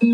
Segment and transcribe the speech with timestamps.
[0.00, 0.04] ク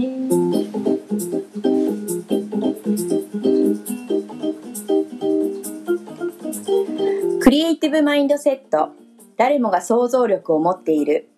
[7.51, 8.93] リエイティブマインドセット。
[9.37, 11.29] 誰もが想像力を持っている。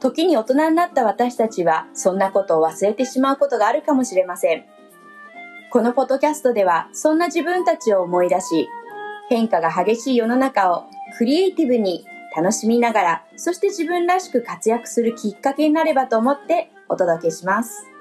[0.00, 4.64] 時に大人になった私たちはそんなことを忘れてしまうことがあるかもしれません。
[5.70, 8.68] このポッドキャストではそんな自分たちを思い出し
[9.28, 10.84] 変化が激しい世の中を
[11.18, 17.94] クリエイティブに楽しみながらそして自分らしく活躍するきっかけになればと思ってお届けします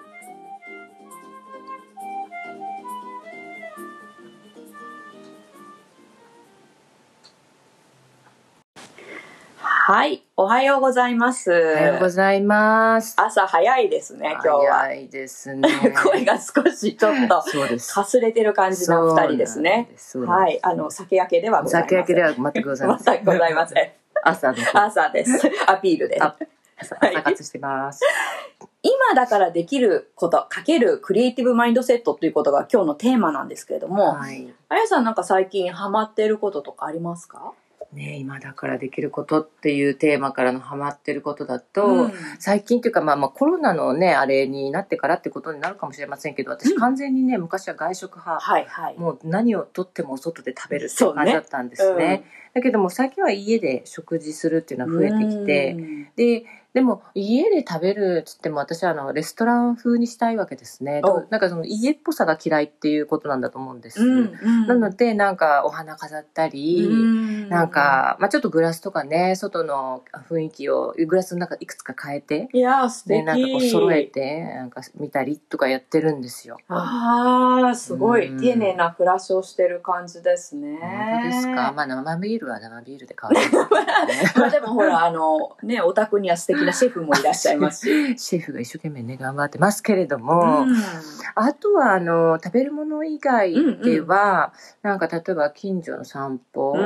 [9.86, 11.52] はい、おはようございます。
[11.52, 13.16] おはようございます。
[13.18, 14.76] 朝早いですね、今日は。
[14.78, 15.68] 早いですね。
[16.02, 17.94] 声が少しちょっとそうです。
[17.94, 19.90] かすれてる感じの二人ですね。
[19.92, 20.20] です。
[20.20, 21.98] はい、あの、酒焼けではございません。
[21.98, 23.14] 酒焼けでは全くございません。
[23.16, 23.92] 全くございません。
[24.24, 24.58] 朝の。
[24.74, 25.52] 朝です。
[25.68, 26.22] アピールです。
[26.78, 28.02] あ 朝朝活してます。
[28.82, 34.54] 今だからできること、かけるクリエイティブマインドセットということが今日のテーマなんですけれども、はい。
[34.70, 37.54] あやさんなんか最近ハマってることとかありますか？
[37.94, 48.44] ね今だからできることっていうテーマからのハマってることだと、うん最近っていうかまあまあコロナのね、あれになってからってことになるかもしれませんけど、私完全にね、昔は外食派。
[48.44, 48.98] はいはい。
[48.98, 52.26] もう何をとってもお外で食べるって感じだったんですね。
[52.54, 61.02] だけども最近は家で食事するっていうのは増えてきて、うんででも家で食べるっつっても私はあのレストラン風にしたいわけですね。
[61.04, 61.22] お。
[61.30, 64.68] なんかその家っぽさが嫌いっていうことなんだと思うんです、うんうん。
[64.68, 67.50] なのでなんかお花飾ったり、うん。
[67.50, 73.18] なんか、まあ、ちょっとグラスとかね外の雰囲気をグラスの中いくつか変えていやー素敵。
[73.18, 76.58] でなんかこう揃えてなんか見たりとかやってるんですよ。
[76.70, 78.30] ああすごい。
[78.30, 78.42] うん。
[78.42, 80.80] 丁寧な暮らしをしてる感じですね。
[80.82, 81.72] 本当ですか？
[81.72, 83.70] まあ生ビールは生ビールで変わる
[84.42, 90.76] まあでもほらあのねお宅には素敵なシェフもいらっしゃいますし、 シェフが一生懸命ね頑張ってますけれども、うん。
[91.36, 96.82] あとはあの食べるもの以外では、なんか例えば近所の散歩、う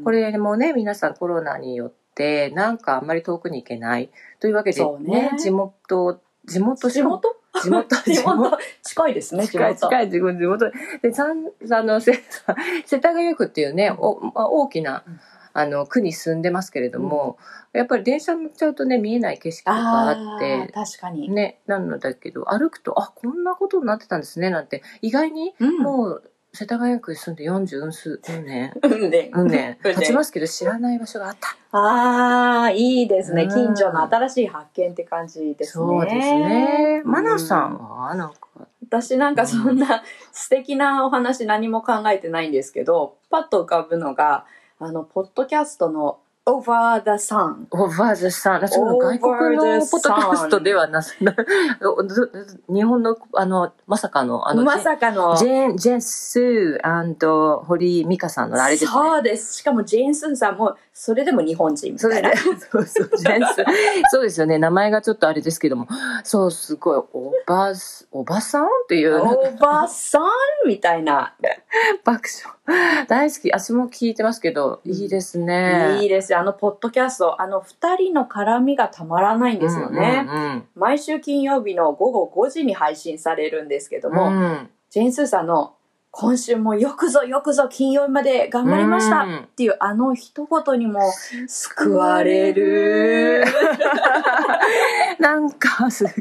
[0.00, 0.04] ん。
[0.04, 4.10] これもね皆さんコロナによってなんかあんまり遠くに行けない。
[4.40, 5.32] というわけでそうね。
[5.38, 7.36] 地元地元地元？
[7.62, 8.58] 地元 地元？
[8.82, 10.70] 近いですね近い近い地元地元。
[11.02, 12.12] でさんあのせ
[12.86, 15.20] 世田谷区っていうねお、まあ、大きなうん
[15.60, 17.38] あの区に住んでますけれども、
[17.72, 24.82] やっぱり電車乗っちゃうとね見えない景色とかああってー確かに、ね、なのだけど歩くとあこんなことになってたんですねなんて。
[25.02, 25.78] 意外にうん。
[25.78, 26.22] もう
[26.52, 28.72] 世田谷区に住んで40うん数うん年。
[28.82, 31.56] うんねうんね経ちますけど知らない場所があった。
[31.78, 33.44] ああいいですね。
[33.44, 33.48] うん。
[33.48, 35.84] 近所の新しい発見って感じですね。
[35.86, 37.02] そうですね。
[37.04, 37.10] うん。
[37.10, 38.38] マナさんはなんか？
[38.82, 44.46] 私なんかそんな素敵なお話何も考えてないんですけどパッと浮かぶのが
[44.82, 51.36] あのポッドキャストの Over the Sun オーバーズさんその外国の Over the ポッドキャストではなな
[52.72, 55.36] 日本のあのまさかのあのまさかの。
[55.36, 58.90] ジェーンジェンスー堀美香さんのあれですね。
[58.90, 59.58] そうです。
[59.58, 62.86] しかもジェーン・スーさんもそれでも日本人みたいなそうですね。
[62.92, 63.66] そう
[64.10, 64.58] そう、ですよね。
[64.58, 65.88] 名前がちょっとあれですけども。
[66.24, 70.22] そう、すごい、おばす、おばさんっていう、おばさん
[70.68, 71.34] みたいな
[72.04, 72.28] 爆
[72.68, 73.06] 笑。
[73.08, 73.50] 大好き。
[73.50, 76.00] 私も聞いてますけど、いいですね。
[76.02, 84.14] いいですよあのポッドキャストあの二人の絡みがたまらないんですよね、うんうん毎週金曜日の午後5時に配信されるんですけどうん。
[84.14, 85.76] も、うんジェーン・スーさんの
[86.12, 91.00] 「今週もよくぞよくぞ金曜日まで頑張りました」うんっていうあの一言にも
[91.46, 93.44] 救われる。
[95.18, 96.14] なんか、すごい、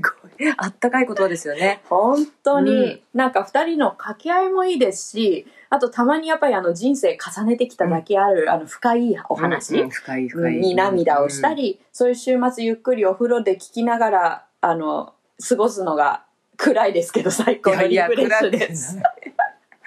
[0.57, 1.81] あったかい言葉ですよね。
[1.89, 10.55] 本当うになんか二人の掛け合いもいいですしあとたまにやっぱりあの人生重ねてきただけある、あの深いお話、うんうん深い深い。
[10.55, 15.13] に涙をしたり、そういう週末ゆっくりお風呂で聞きながらあの
[15.47, 16.23] 過ごすのが
[16.57, 18.97] 暗いですけど最高のリフレッシュです。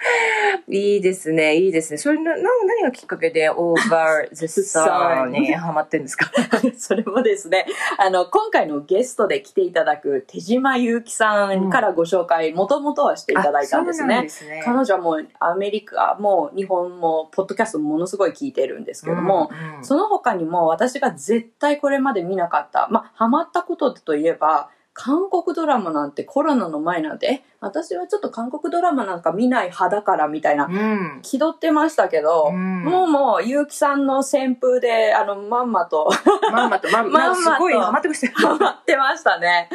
[0.67, 1.97] いいですね、いいですね。
[1.97, 6.31] それな、な何がきっかけで Over the Sun にハマってんですか？
[6.77, 7.65] それもですね、
[7.97, 14.27] あの、今回のゲストで来ていただく手島祐希さんからご紹介、もともとはしていただいたんですね。
[14.29, 14.61] すね。
[14.63, 19.85] 彼女はもうアメリカも日本もポッドキャストものすごい聞いてるんですけども、うんうん。
[19.85, 31.19] その他にも私が絶対これまで見なかった、まあ、ハマったことといえば、韓国ドラマなんてコロナの前なんて、え、私はちょっと韓国ドラマなんか見ない派だからみたいな、うん。
[31.23, 36.09] 気取ってましたけど、うんもうもう、結城さんの旋風で、あの、まんまと
[36.51, 38.33] まんまと、まんまんまとすごいハマってましたよ。
[38.35, 39.69] ハマってましたね。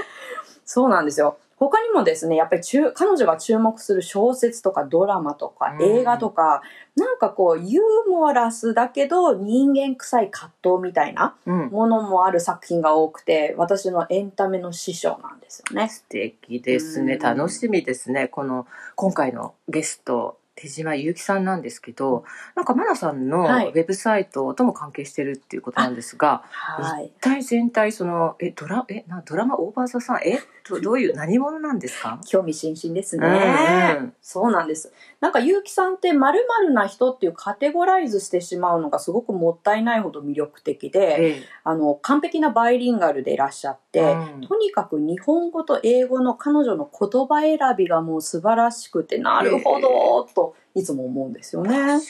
[0.65, 1.39] そうなんですよ。
[1.59, 6.63] 他にもですね、やっぱり中彼女が注目する小説とかドラマとかうん映画とか、
[6.97, 11.69] なんかこうユーモラスだけど人間臭い葛藤みたいなうん。
[11.71, 15.89] ものもある作品が多くて、私のエンタメの師匠なんですよね。
[15.89, 17.15] 素敵ですね。
[17.15, 18.29] うん楽しみですね。
[18.29, 22.25] この、今回のゲスト、手島ゆうきさんなんですけど、
[22.57, 27.07] なんかマナさんのウはいェブサイトとも関係してるっていうことなんですが、はい。
[27.07, 32.21] 一体全体その、え、ドラ、え、な、ドラマオーバーザさん、え、どどういう、何者なんですか？
[32.27, 33.27] 興味津々ですね。
[33.27, 34.15] うんうん。
[34.21, 34.93] そうなんです。
[35.21, 41.43] なんか、結城さんって〇〇な人っていうカテゴライズしてしまうのがすごくもったいないほど魅力的で、ええ。
[41.65, 44.41] あの、完璧なバイリンガルでいらっしゃって、うん。
[44.43, 52.01] とにかく日本語と英語の彼女の言葉選びがもう素晴らしくて、なるほど、といつも思うんですよね。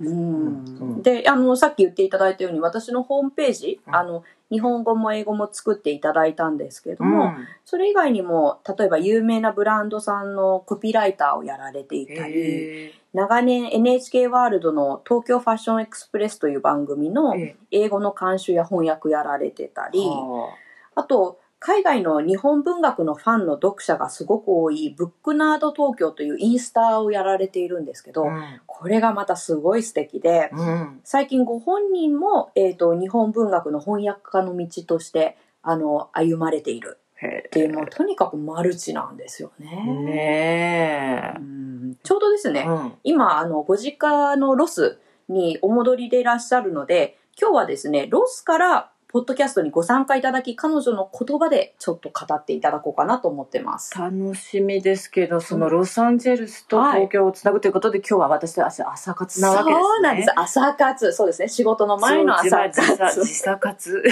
[0.00, 1.02] うにん。
[1.02, 3.94] で、あの、さっき言っていただいたように、私のホームページ、うん。
[3.94, 7.48] あの、日本語も英語も作っていただいたんですけどうも、ん。
[7.64, 12.92] それ以外にも、例えば有名なブランドさんのコピーライターをやられていたり、ええ。
[13.14, 20.50] 長年 NHK ワールドの東京ファッションエクスプレスという番組のえ英語の監修や翻訳やられてたえり、は
[20.94, 30.66] あと、海外の日本文学のファンの読者がすごく多いブックナード東京というインスタをやられているんですけど、あこれがまたすごい素敵で、うん。
[30.66, 36.98] うん最近ご本人も、えー、と日本文学の翻訳家の道としてあの歩まれている。
[37.14, 39.84] へっていうもうとにかくマルチなんですよね。
[39.86, 41.98] えねうん。
[42.02, 42.92] ちょうどですね、えうん。
[43.04, 44.98] 今あのご実家のロス
[45.28, 53.94] にお戻りでいらっしゃるので今日はですねロスからポッドキャストにご参加いただき彼女の言葉でちょっと語っていただこうかなと思ってます。
[53.94, 59.82] 楽しみですけど、そのロサンゼルスと東京をつなぐということで、今日は私たち朝活なわけですね。
[59.82, 60.32] そうなんです。
[60.34, 61.12] 朝活。
[61.12, 61.48] そうですね。
[61.48, 63.22] 仕事の前の朝活。
[63.22, 64.02] 時差活。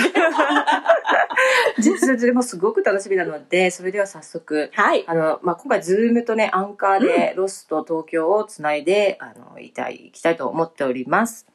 [1.78, 5.04] 実はでもすごく楽しみなので、それでは早速、はい。
[5.06, 11.46] あの、まあ、今回、ズームとね、アンカーで、ロスと東京をつないで、あの、いたい、いきたいと思っております。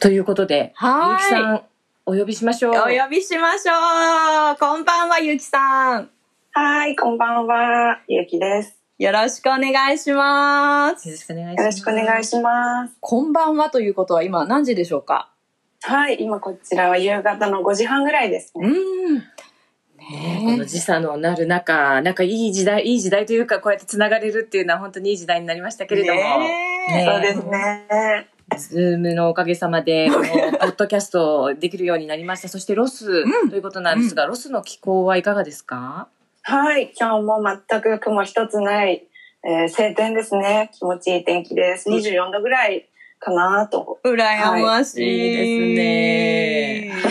[0.00, 1.62] ということで、はいゆうきさん、
[2.06, 2.72] お呼びしましょう。
[2.72, 4.56] お呼びしましょう。
[4.58, 6.08] こんばんは、ゆきさん。
[6.52, 8.00] はい、こんばんは。
[8.08, 8.78] ゆうきです。
[8.98, 11.06] よろしくお願いします。
[11.06, 11.60] よろしくお願いします。
[11.60, 12.96] よろしくお願いします。
[12.98, 15.28] こんばんはということは今何時でしょうか？
[15.82, 18.68] はい、今こちらは夕方の5時半ぐらいですうね。
[18.68, 19.16] ん。
[19.18, 19.22] ね
[20.46, 28.28] この時差のなる中、なんかいい時代、いい時代というか、こうやって繋がれるっていうのは本当にいい時代になりましたけれども、ねえねそうですね。
[28.58, 32.48] ズームのおかげさまで、 このポッドキャストできるようになりました。
[32.48, 36.08] そしてロスうんということなんですが、ロスの気候はいかがですか？
[36.42, 39.06] はい、今日も全く雲一つない、
[39.44, 40.70] えー晴天ですね。
[40.74, 41.88] 気持ちいい天気です。
[41.88, 42.86] 24度ぐらい
[43.18, 44.00] かなと。
[44.04, 44.16] 羨
[44.62, 45.06] ましい。
[45.06, 47.06] いいです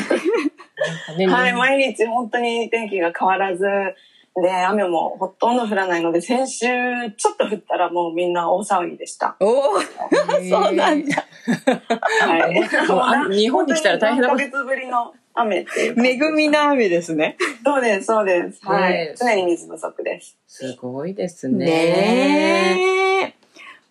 [1.17, 1.25] ね。
[1.25, 3.65] ねはい、毎日本当に天気が変わらず、
[4.41, 6.65] で、雨もほとんど降らないので、先週
[7.17, 9.35] ちょっと降ったらもうみんな大騒ぎでした。
[9.39, 9.79] おお、
[10.49, 11.25] そうなんだ。
[12.21, 12.51] は
[13.29, 13.35] い。
[13.35, 16.05] 日本に来たら大変なこと本当に何ヶ月ぶりの雨っていう。
[16.05, 17.37] 恵みの雨ですね。
[17.63, 18.59] そうです、そうです。
[18.65, 19.17] はねい。
[19.17, 20.37] 常に水不足です。
[20.47, 21.65] すごいですね。
[21.65, 23.38] ねえ。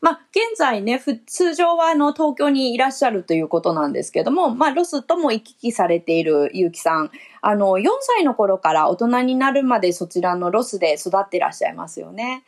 [0.01, 7.11] まあ、現在ね、ふ通常はあの東京にいらっしゃるということなんですけども、まあ、ロスとも行き来されている結城さん。
[7.43, 12.45] あの、4歳の頃から大人になるまでそちらのロスで育ってらっしゃいますよね。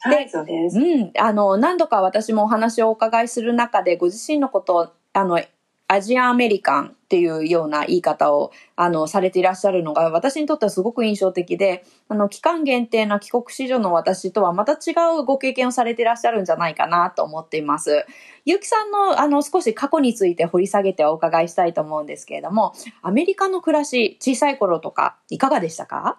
[0.00, 0.78] はい、そうです。
[0.78, 1.12] うん。
[1.18, 5.40] あの、何度か私もお話をお伺いする中で、ご自身のことを、あの、
[5.88, 18.04] Asian American っていうような言い方を、あの、されていらっしゃるのが、私にとってはすごく印象的で、あの、期間限定な帰国子女の私とはまた違うご経験をされていらっしゃるんじゃないかなと思っています。
[18.44, 26.18] ゆうきさんの、あの、少し過去について掘り下げてお伺いしたいと思うんですけれども、アメリカの暮らし、小さい頃とか、いかがでしたか？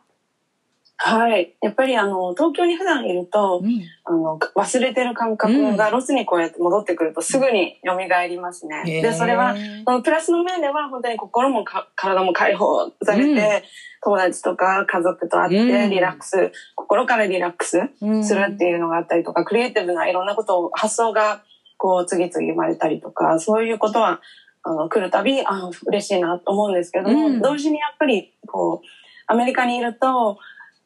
[1.02, 1.56] はい。
[1.62, 3.82] やっぱりあの、東京に普段いると、うん。
[4.04, 8.84] あの、忘れてる感覚がロスにこうやって戻ってくるとすぐに蘇りますね。
[9.02, 13.38] で、それは、そのプラスの面では本当に心もか体も解放されて、うん
[14.02, 21.44] 友達とか家族と会っうんてリラックス、心からリラックスうんするっていうのがあったりとか、クリエイティブないろんなことを、発想が
[21.78, 24.22] こう次々生まれたりとか、そういうことは、
[24.64, 28.88] あの、来るたび、あ嬉しいなと思うんですけども、うん同時にやっぱり、こう、
[29.28, 30.38] アメリカにいると、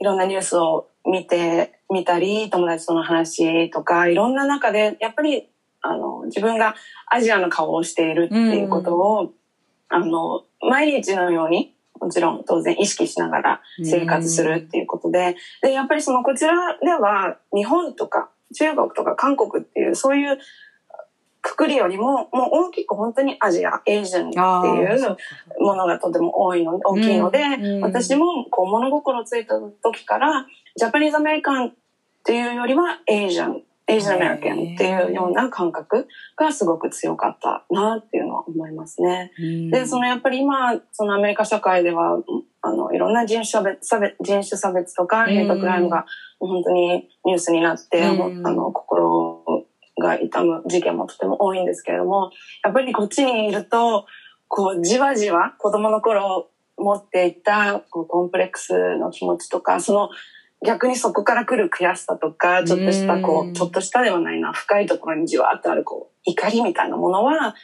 [0.04, 5.48] いろんなニュースを見て、見たり、友達との話とか、いろんな中で、やっぱり、
[5.80, 6.76] あの、自分が
[7.10, 9.32] アジアの顔をしているっていうことを、
[9.88, 20.38] あの、毎日のように、もちろん当然意識しながら生活するっていうことで、で、やっぱりそのこちらでは日本とか中国とか韓国っていうそういう
[21.44, 25.18] くくりよりも、もう大きく本当にアジア、エージャンっていう
[25.60, 30.48] ものがとても多いの、大きいので、うん私もこう物心ついた時から、
[30.78, 31.72] ジャパニーズアメリカンっ
[32.24, 36.08] ていうよりは、エージャン、エージャンアメリカンっていうような感覚
[36.38, 39.32] がすごく強かったなっていうのは思いますね。
[39.70, 42.24] で、そのやっぱり今、そのアメリカ社会では、
[42.62, 45.28] あの、いろんな人種差別、差別人種差別とか、ん。
[45.28, 46.06] ヘイトクライムが
[46.40, 48.48] 本当にニュースになって、うん。
[48.48, 49.33] あの、心
[50.04, 52.32] が痛む事件もとても多いんですけれども、
[52.64, 54.06] やっぱりこっちにいると、
[54.48, 60.10] こう、じわじわ子供の頃持っていたこうコンプレックスの気持ちとか、その
[60.66, 67.56] 逆にそこから来る悔しさとか、ちょっとしたこうちょっとしたではないな、深いところにじわーっとあるこう、怒りみたいなものは、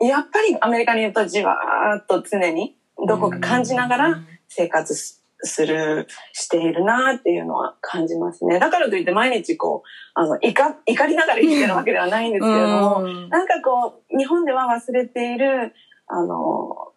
[0.00, 8.58] やっぱりアメリカにいるとじわーっと常にどこか感じながら生活すする、しているなっていうのは感じますね。
[8.58, 15.74] だからといって毎日こう、あの、怒怒りながら生きてるわけではないんですけれども、なんかこう、日本では忘れている、
[16.06, 16.92] あの、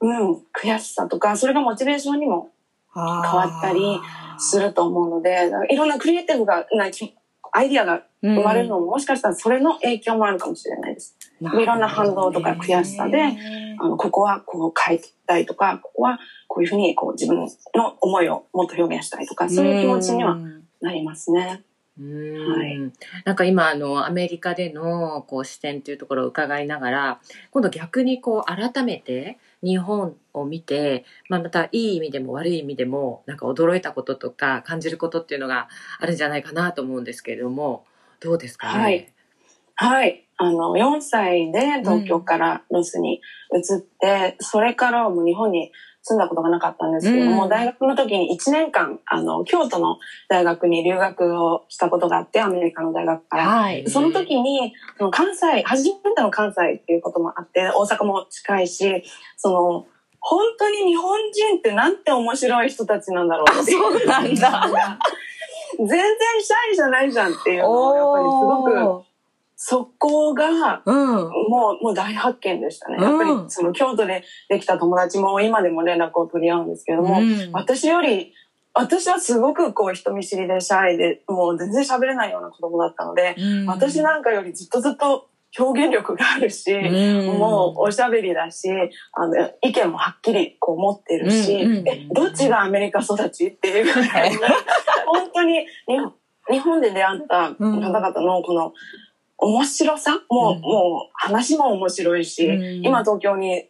[0.00, 2.50] うん、悔しさとか、それがモチベーションにも
[2.94, 4.00] 変変わったり
[4.38, 7.14] すると思うので、いろんなクリエイティブが、なき
[7.52, 11.16] アイディアが生まれるのも、もしかしたらそれの影響もあるかもしれないです。
[11.40, 13.36] いろんな反動とか悔しさで
[13.80, 16.18] あの、ここはこう変えたいとか、ここは
[16.52, 20.36] こういうふうにこう自分の思いをもっと表現したいとか、そういう気持ちには
[20.80, 21.62] なりますね。
[21.96, 22.52] うん。
[22.52, 22.76] はい。
[23.24, 27.20] なんか今あのアメリカでのこう視点というところを伺いながら
[27.52, 35.68] 今度逆にこう改めて日本を見て、まあ、またいい意味でも悪い意味でもなんか驚いたこととか感じることっていうのが
[36.00, 37.84] あるんじゃないかなと思うんですけれども
[38.18, 39.12] どうですかね、はい。
[39.76, 40.26] はい。
[40.36, 43.20] あの、4歳で東京からロスに
[43.54, 45.70] 移って、それからはもう日本に
[46.02, 53.46] 住んだことがなかったんですけれども、うん大学の時に1年間、あの、京都の大学に留学をしたことがあって、アメリカの大学から。
[53.46, 53.88] はい。
[53.88, 59.04] その時に、その関西、初めての関西っていうこともあって、大阪も近いし、
[59.36, 59.86] その、
[60.20, 63.72] 本当に日本人ってなんて面白い人たちなんだろうって。
[63.72, 64.68] そうなんだ。
[65.78, 69.09] 全然シャイじゃないじゃんっていうのを、やっぱりすごく、
[69.62, 70.96] そこが、うん。
[70.96, 72.96] もう、もう大発見でしたね。
[72.98, 73.50] やっぱりう、ん。
[73.50, 77.50] その京都でできた友達も今でも連絡を取り合うんですけれども、うん。
[77.52, 78.32] 私より、
[78.72, 83.36] 私はすごくこう人見知りでシャイで、もう全然喋れないような子供だったので、
[83.66, 87.38] 私なんかよりずっとずっと表現力があるし、うん。
[87.38, 88.70] もうおしゃべりだし、
[89.12, 91.86] あの、意見もはっきりこう持ってるし、うんうん。
[91.86, 94.36] え、どっちがアメリカ育ちっていうぐらいに、
[95.04, 96.14] 本当に日本
[96.50, 97.90] 日本で出会った方々
[98.22, 98.72] のこの
[99.40, 100.22] 面白さ？
[100.28, 103.66] もう、うんもう話も面白いし、うん今東京に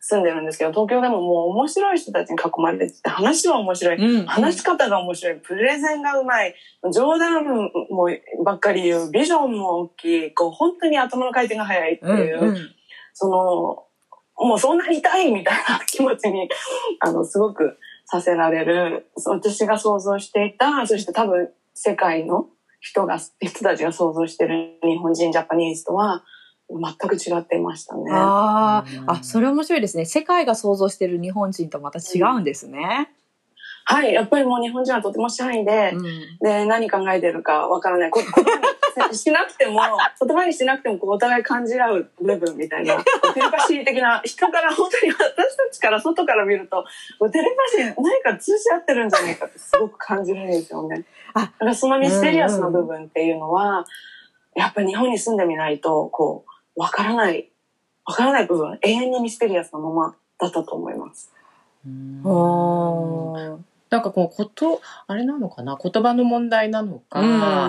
[0.00, 3.96] 住んでるんですけど、東京でももう面白い人たちに囲まれてて、話は面白い。
[3.96, 5.36] うん話し方が面白い。
[5.36, 6.54] プレゼンがうまい。
[6.92, 8.08] 冗談も
[8.44, 9.10] ばっかり言う。
[9.10, 10.34] ビジョンも大きい。
[10.34, 12.56] こう、本当に頭の回転が速いっていう、うんうん
[13.16, 16.48] その、もうそうなりたいみたいな気持ちに、
[17.00, 19.06] あの、すごくさせられる。
[19.26, 22.48] 私が想像していた、そして多分世界の
[22.84, 26.22] 人が、人たちが想像してる日本人、ジャパニーズとは
[26.68, 28.10] 全く違っていましたね。
[28.12, 30.04] あうんあ、あ、それ面白いですね。
[30.04, 33.10] 世界が想像してる日本人とまた違うんですね。
[33.86, 38.10] はい、やっぱりもう日本人はとてもシャイで、うんで、何考えてるかわからない。
[38.10, 39.80] こ言葉にしなくても、
[40.20, 42.96] 言葉にしなくてもこうお互い感じ合う部分みたいな、
[43.34, 46.84] テレパシー的な、人から本当に私たちから外から見ると、
[47.30, 51.04] テレパシー何か通じ合ってるんじゃないかってすごく感じるんですよね。
[51.34, 53.84] あだからそのミステリアスな部分っていうのは、
[54.56, 57.50] やっぱり日本に住んでみないと、こう、わからない、
[58.06, 61.32] わからない部分、永遠にミステリアスなままだったと思います。
[62.24, 65.78] おーなんかこうことあれなのかな？
[65.80, 67.20] 言葉の問題なのか、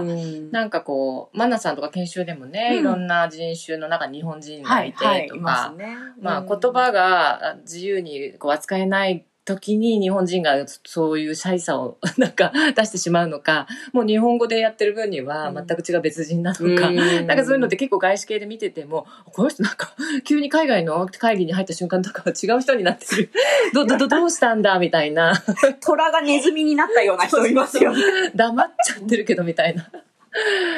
[0.01, 0.51] うん。
[0.51, 2.79] なんかこうマナさんとか研修でもね、うん。
[2.79, 5.96] いろんな人種の中に日本人がはいい、てはい、とか、いますね。
[6.20, 17.28] まあ、うん言葉が自由にこう扱えない時に日本人がそういうシャイさを なんか出してしまうのかもう日本語でやってる分には全く違う別人なのか、うん。
[17.28, 19.94] なんかそういうのって結構外資系で見ててもこの人なんか
[20.25, 23.30] 急に海外の会議に入った瞬間とかは違う人になってる。
[23.74, 25.34] どどどどうしたんだみたいな。
[25.80, 28.02] 虎がネズミになったような人いますよね。
[28.34, 29.88] 黙っちゃってるけどみたいな。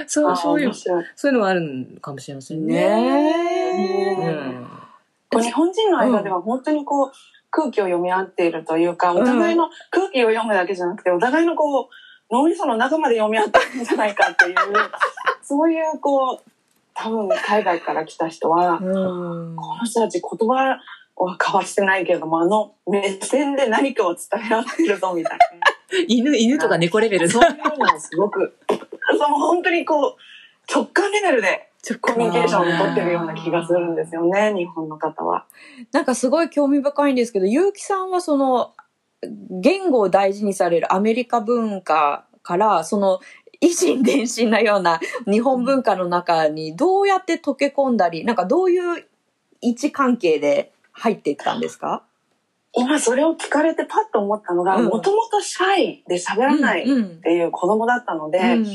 [0.08, 2.76] そうそういうそういうのはあるのかもしれませんね。
[2.76, 4.68] ね
[5.32, 7.12] 日本人の間では本当にこう
[7.58, 14.56] 空気を読み合っているというか、お互いの空気を読むだけじゃなくて、お互いのこう、脳みその中まで読み合ってるんじゃないかっていう、
[15.42, 16.52] そういうこう、
[16.94, 19.56] 多分海外から来た人は、うん。
[19.56, 20.80] この人たち言葉は
[21.40, 25.40] 交わしてないけれども、あの目線で何かを伝え合ってるぞみたい
[26.08, 27.24] 犬犬とか猫レベな。
[27.24, 31.67] ルそういうのをすごく、 そう本当にこう、直感レベルで
[32.02, 35.46] コミュニケーションを取ってるような気がするんですよね、日本の方は。
[35.92, 38.74] なんかすごい興味深いんですけど、結城さんはその、
[39.50, 43.20] 言語を大事にされるアメリカ文化から、その、
[43.62, 49.06] 維心伝心なような日本文化の中にどうやって溶け込んだり、なんかどういう
[49.62, 52.04] 位置関係で入っていったんですか？
[52.74, 54.86] 今それを聞かれてパッと思ったのが、うん。
[54.86, 58.66] もともとシャイで喋らないっうんていう子供だったので、うん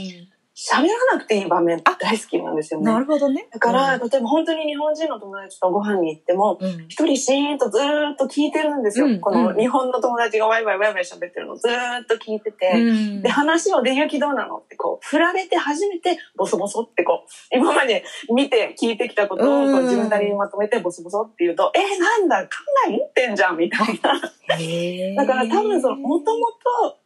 [0.63, 2.87] 喋らなくていい場面大好きなんですよね。
[2.87, 3.49] なるほどね。
[3.53, 9.07] だから、例えば本当に日本人の友達とご飯に行っても、うん一人シーンとずーっと聞いてるんですよ。
[9.07, 22.51] うんこの日本の友達がワイワイワイワイ喋ってるのずーっと聞いてて、うんで、話をで、ゆきどうなのってこう、振られて初めて、ボソボソってこう、今まで見て聞いてきたことをこうんう自分なりにまとめて、ボソボソって言うと、えー、なんだ、考
[22.89, 25.25] え持ってんじゃんみたいな。
[25.25, 26.47] だから多分その、もとも
[26.85, 26.99] と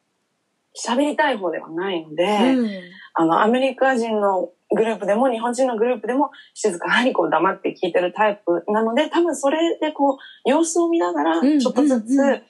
[0.77, 2.71] 喋りたい方ではないので、うん
[3.19, 12.43] あの、アメリカ人のグループでも、日本人のグループでも、静かにこう黙って聞いてるタイプなので、多分それでこう、様子を見ながら、うんちょっとずつ、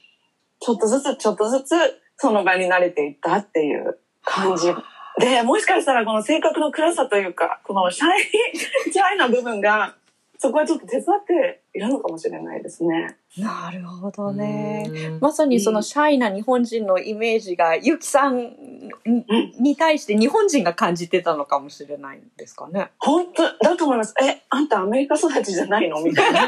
[0.58, 1.74] ちょっとずつ、ちょっとずつ、
[2.16, 4.74] その場に慣れていったっていう感じ。
[5.20, 8.56] で、もしかしたらこの性格の暗さというか、このシャイ、
[8.92, 9.94] シャイな部分が、
[10.38, 13.16] そこはちょっと手伝っているのかもしれないですね。
[13.38, 14.90] なるほどね。
[15.10, 19.24] うんまさにそのシャイな日本人のイメージが、ゆきさんに
[19.58, 22.90] に対して日本人が感じてたのかもしれないんですかね。
[22.98, 24.14] 本当だと思います。
[24.22, 26.00] え、あんたアメリカ育ちじゃないの？
[26.02, 26.40] みたいな。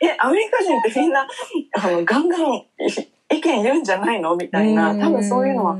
[0.00, 1.28] え、アメリカ人ってみんな、
[1.72, 2.68] あの、ガンガンい
[3.30, 4.36] 意見言うんじゃないの？
[4.36, 4.96] みたいな。
[4.98, 5.78] 多分そういうのは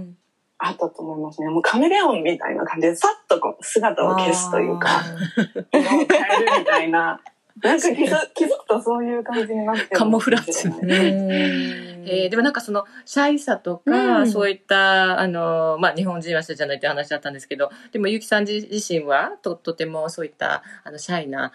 [0.58, 1.48] あったと思いますね。
[1.48, 5.02] もうカメレオンみたいな感じで、さっとこう姿を消すというか、
[5.72, 6.08] 色を変える
[6.60, 7.20] みたいな。
[7.62, 10.78] なんか気づ気づくとそういう感じになってるカモフラージュ
[12.10, 14.30] えーでもなんかそのシャイさとか、うん。
[14.30, 21.52] そういったあの、まあ、日本人はそうじゃないって話だったんですけどでもゆきさん自自身はととてもそういったあのシャイな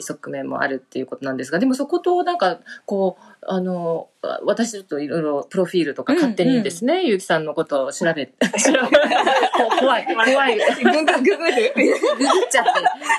[0.00, 4.08] 側面もあるっていうことなんですがでもそことなんかこうあの
[4.44, 8.78] 私ちょっといろいろプロフィールとか勝手にですね、ゆきさんのことを調べ 調べ
[9.78, 10.58] 怖い怖い。
[10.58, 11.72] ググググる。
[11.76, 12.70] ググっちゃって、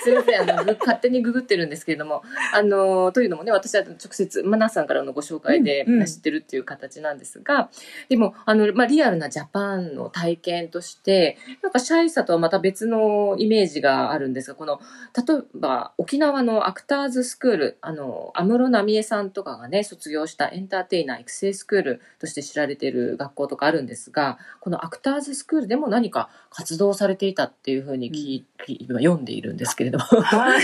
[0.03, 6.07] すみません、あの、ぐ勝手にググってるんですけれども、あの、というのもね、私は直接、マナさんからのご紹介でうんうん。
[6.07, 7.69] 知ってるっていう形なんですが、
[8.09, 14.79] でも、あの、まあ、リアルなジャパンの体験として、なんかシャイさとはまた別のイメージがあるんですが、この、
[15.15, 30.05] 例えば、沖縄のアクターズスクール、あの、安室奈美恵さんとかがね、卒業したエンターテイナー育成スクールとして知られている学校とかあるんですが、このアクターズスクールでも何か活動されていたっていうふうに聞い、今読んでいるんですけれども。
[30.05, 30.61] はい。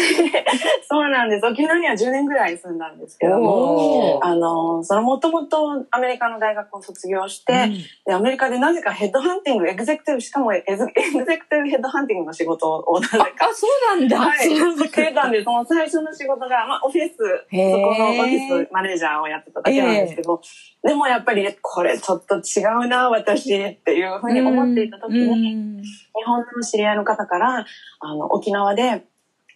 [0.89, 1.45] そうなんです。
[1.45, 7.71] 沖縄には10年ぐらい住んだんですけども、あの、そのもともとアメリカの大学を卒業して、
[8.05, 14.19] で、アメリカでなぜかヘッドハンティング、エグゼクティブ、しかもエグエグゼクティブヘッドハンティングの仕事をなぜかあ、そうなんだ。
[14.19, 20.41] はいしてたんで、その最初の仕事が、まあ、オフィス、そこのオフィスマネージャーをやってただけなんですけど、
[20.84, 25.82] でもやっぱり、これちょっと違うな、私っていうふうに思っていた時に、に。
[25.82, 25.88] 日
[26.25, 27.65] 本の知り合いの方から、
[27.99, 29.06] あの、沖縄で、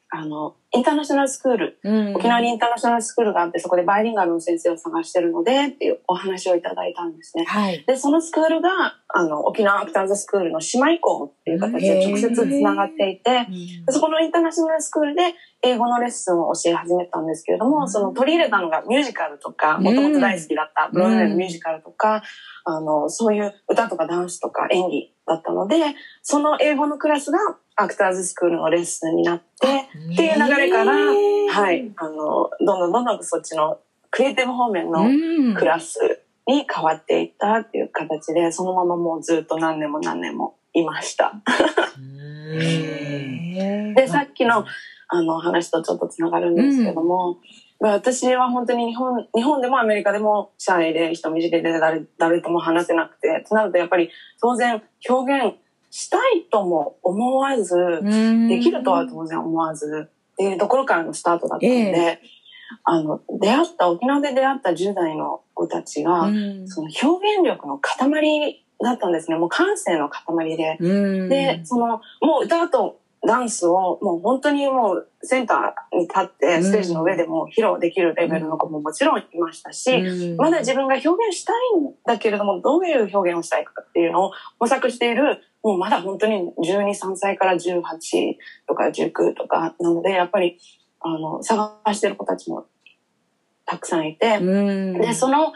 [0.09, 2.15] あの、インターナショナルスクール、うん。
[2.15, 7.45] 沖縄にインターナショナルスクールがあって、そこでバイリンガルの先生を探してるので、っていうお話をいただいたんですね。
[7.45, 7.85] はい。
[7.87, 13.47] で、そのスクールが、あの、沖縄アクターズスクールの姉妹校っていう形で直接つながっていて、
[13.85, 17.89] でそこのインターナショナルスクールで英語のレッスンを教え始めたんですけれども、うん。
[17.89, 19.83] その取り入れたのがミュージカルとか、うん。
[19.83, 22.23] もともと大好きだったブロードウェイのミュージカルとか、
[22.65, 25.77] あの、そういう歌とかダンスとか演技だったので、
[26.21, 27.39] その英語のクラスが
[27.77, 29.67] アクターズスクールのレッスンになって、
[30.13, 35.07] っていう流れから、はい、あの、どんどんどんどんそっちのクリエイティブ方面のう
[35.51, 35.55] ん。
[35.55, 35.99] クラス
[36.47, 41.33] に変わっていったっていう形で、そのままもうずっと何年も何年もいました。
[43.95, 44.65] で、さっきの
[45.09, 47.37] あの話とちょっとつながるんですけども、
[47.79, 54.09] まあ私は本当に日本、日本でもアメリカでもシャイで人見知りで誰誰とも話せなくて、となるとやっぱり
[54.41, 55.55] 当然表現
[55.89, 57.75] したいとも思わず、
[58.49, 62.21] できるとは当然思わずっていうところからのスタートだったので、え
[62.83, 69.37] あの、出会った、沖縄で出会った10代の子たちが、うんその表現力の塊だったんですね。
[69.37, 70.77] もう感性の塊で。
[70.79, 80.37] うんで、その、もう歌とダンスを、もう本当にもうセンターに立って、ステージの上でも披露できるレベルの子ももちろんいましたし、うん。
[80.37, 87.81] まだ自分が表現したいんだけれども、どういう表現をしたいかっていうのを模索している、もうまだ本当に12、3歳から18
[88.65, 90.57] とか19とかなので、やっぱり、
[91.01, 92.65] あの、探してる子たちも
[93.65, 95.01] たくさんいて、うん。
[95.01, 95.51] で、その、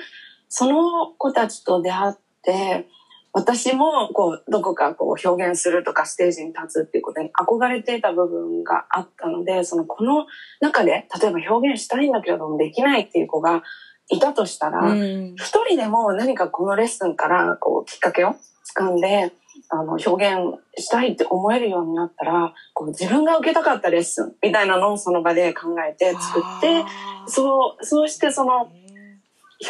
[0.49, 2.87] その子たちと出会って、
[3.33, 10.25] 私もこうどこかこう表現するとかステージに立つっていうことに憧れていた部分があったのでそのこの
[10.59, 13.63] 中で例えば表現したいんだけれどもできないっていう子が
[14.09, 15.35] いたとしたら、うん。
[15.37, 18.35] 一人でも何かこのレッスンからこうきっかけを
[18.77, 19.31] 掴んで
[19.69, 26.83] あの表現したいって思えるようになったらこう自分が受けたかったレッスンみたいなのをその場で考えて作って
[27.27, 28.69] そうそうしてその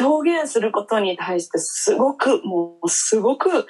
[0.00, 3.66] 表現することに対してすごくもうすごく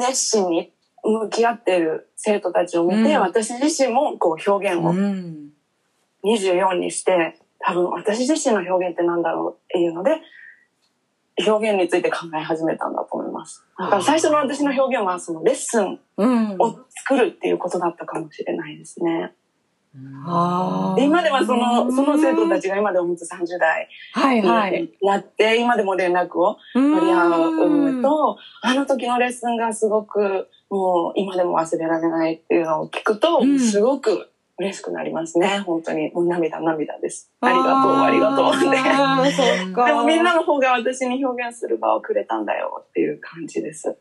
[0.00, 0.72] 熱心に
[1.04, 5.50] 向き合っている生徒たちを見て、うん私自身もこう表現をうん
[6.24, 10.20] 24にして多分私自身の表現ってなんだろうっていうので
[11.46, 13.64] 表現について考え始めたんだと思います。
[13.78, 19.32] だから最初の私の表現はそのレッスンうんを作るっていうことだったかもしれないですね。
[19.94, 24.82] 今ではそのその生徒たちが今でも本当30代はいはい。
[24.82, 33.58] になって今でも連絡を取り合うのとあの時のレッスンがすごくもう今でも忘れられないっていうのを聞くとうん。
[33.58, 35.60] すごく嬉しくなりますね。
[35.60, 36.10] 本当に。
[36.12, 37.30] もう涙涙です。
[37.40, 39.84] ありがとうありがとうって。
[39.86, 43.96] でもみんなの方が私に表現する場をくれたんだよっていう感じです。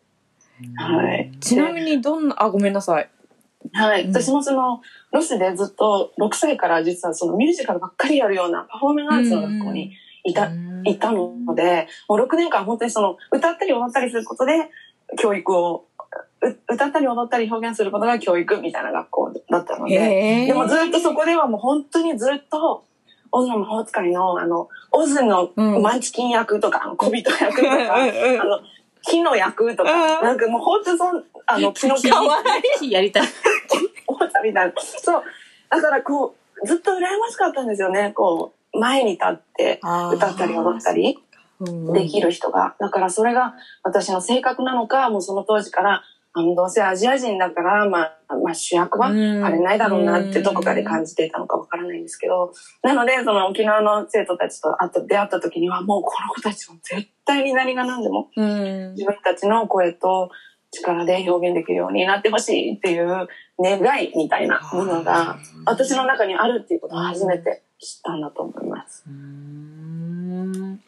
[0.76, 1.32] はい。
[1.40, 3.10] ちなみにどんな、あ、ごめんなさい。
[3.74, 4.10] はい、うん。
[4.12, 4.82] 私もその
[5.18, 10.50] ロスでずっと6歳から実はそのミュージカルばっかりやるようなパフォーミングアーツの学校にいた、
[10.86, 14.70] いたのでもう6年間本当にその歌ったり踊ったりすることで
[15.18, 15.86] 教育を
[16.42, 20.46] う歌ったり踊ったり表現することが教育みたいな学校だったので。
[20.46, 22.86] でもずっとそこではもう本当にずっと
[23.32, 25.82] オズの魔法使いのあのオズのうん。
[25.82, 28.60] マンチキン役とか、あの小人役とかあの
[29.02, 30.24] 木の役とか、うん。
[30.24, 32.38] なんかもう本当そんあの 木の木かわ
[32.82, 33.24] いやりたい。
[34.18, 34.74] 思ったみたいな。
[34.82, 35.24] そう。
[35.70, 38.12] だからこう、ずっと羨ましかったんですよね。
[38.16, 41.18] こう、前に立って歌ったり踊ったり
[41.94, 42.76] できる人が。
[42.80, 46.04] だからそれが私の性格なのか、もうその当時から、
[46.34, 52.54] あの、どうせアジア人だから、まあ、まあ主役はうんあれないだろうなってどこかで感じていたのかわからないんですけど、
[52.84, 60.30] なので、その沖縄の生徒たちと会った出会った時には、もうこの子たちは絶対に何が何でもうん自分たちの声と
[60.72, 63.28] 力で表現できるようになってほしいっていう
[63.60, 69.04] 願いみたいなものが私の中にあるっていうことを初めて知ったんだと思います。
[69.08, 70.82] うーん。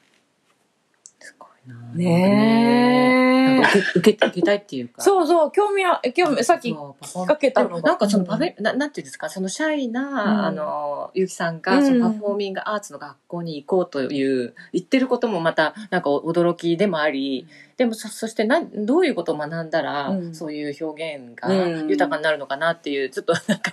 [1.93, 3.15] ね。
[3.15, 5.01] えなんか受け受けたいっていうか。
[5.01, 7.81] そうそう、興味は、興味、さっき、かけたのが。
[7.81, 10.17] なんかそのパフェ、ななんていうんですか、そのシャイな、うん。
[10.45, 11.85] あの、ゆうきさんが、うん。
[11.85, 20.35] そのパフォーミングアーツの学校に行こうという、言ってることもまた、なんか驚きでもあり、でもそ、そしてな、どういうことを学んだら、うん。
[20.35, 21.87] そういう表現がうん。
[21.89, 23.71] 豊かになるのかなっていう、ちょっとなんか、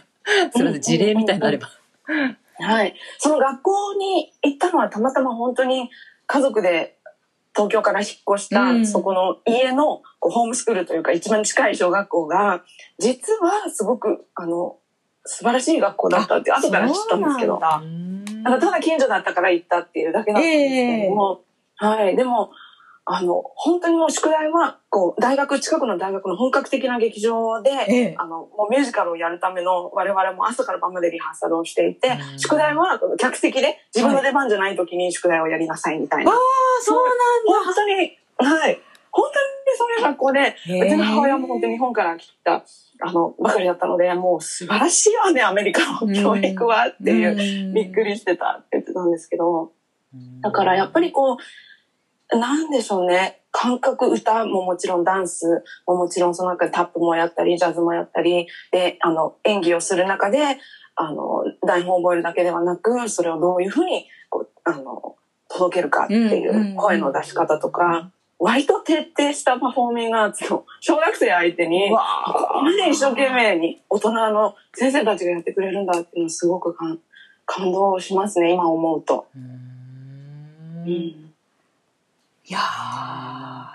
[0.53, 1.71] すみません、事例みたいなのあれば。
[2.59, 2.95] はい。
[3.19, 5.91] その学校に行ったのはたまたま本当に
[6.27, 6.96] 家族で
[7.57, 12.63] 東京から引っ越した、うんそこの家のこうホームスクールというか一番近い小学校が
[12.99, 14.77] 実はすごくあの
[15.25, 17.59] 素晴らしい学校だったって後から知ったんですけど。
[17.59, 17.79] な
[18.57, 21.41] んただ近所だったから行ったっていうだけだったんですけれども、
[21.77, 22.17] はい。
[22.17, 22.51] でも、
[23.09, 28.15] あの、本当にもう宿題は、こう、大学、近くの大学の本格的な劇場で、ええ。
[28.19, 32.39] あの、もうミュージカルをやるための我々も朝から晩までリハーサルをしていてう、ん。
[32.41, 36.33] 宿題は客席で自分の出番じゃない時に宿題をやりなさいみたいな。
[36.33, 36.39] ああ、
[36.83, 38.81] そう本当に、はい。
[39.13, 39.39] 本当
[39.71, 40.87] にそういう学校で、なんだ。
[40.87, 42.65] うちの母親も本当に日本から来た、
[43.03, 49.71] あの、ばかりだったので、もう素晴らしいわね、アメリカの教育はっていう、びっくりしてたって言ってたんですけど、
[50.43, 51.37] だからやっぱりこう、
[52.33, 53.43] なんでしょうね。
[53.53, 60.59] 感覚、歌ももちろんダンスももちろんその中でタップもやったり、ジャズもやったり、で、あの、演技をする中で、
[60.97, 65.17] あの、台本を覚えるだけではなく、それをどういうふうに、こう、あの、
[65.49, 76.99] 届けるかっていう声の出し方とか、割と徹底したパフォーミングアーツを小学生相手に、わここまで一生懸命に大人の先生たちがやってくれるんだっていうのはすごく感
[77.47, 79.27] 感動しますね、今思うと。
[79.35, 79.39] う
[80.91, 81.26] ん
[82.49, 82.59] いや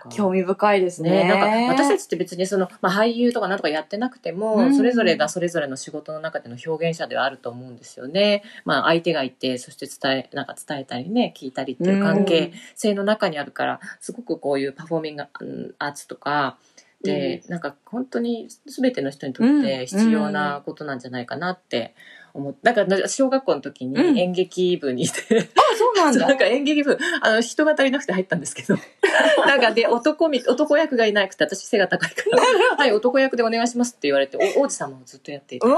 [0.05, 1.09] ー、興味深いですね。
[1.09, 4.75] ね、なんか私たちって別にその、まあ、俳優とかなんとかやってなくても、うん。
[4.75, 8.43] それぞれがそれぞれの仕事の中での表現者ではあると思うんですよね。
[8.63, 16.57] まあ相手がいてそして伝えなんか伝えたりね聞いたりっていう関係性の中にあるからすごくこういうパフォーミングうんアーツとか
[17.03, 21.93] で、なんか本当に全ての人にとって必要なことなんじゃないかなって
[22.33, 26.27] 思って、 だから小学校の時うんに演劇部にいて、あ、そうなんだ。
[26.27, 28.75] なんか演劇部、あの、人が足りなくて入ったんですけど。
[29.45, 35.67] なんかで、男み、男役がいなくて、私背が高いから、はい、男役でお願いしますって言われて、お王子様をずっとやっていて。
[35.67, 35.73] す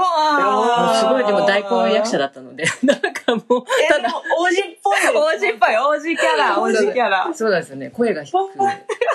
[1.06, 4.96] ごい、でも大根役者だったので、 なんかもう、え、でも王子っぽい。
[5.16, 7.30] 王子っぽい、王子キャラ、王子キャラ。
[7.34, 8.38] そうなんですよね、声が低く。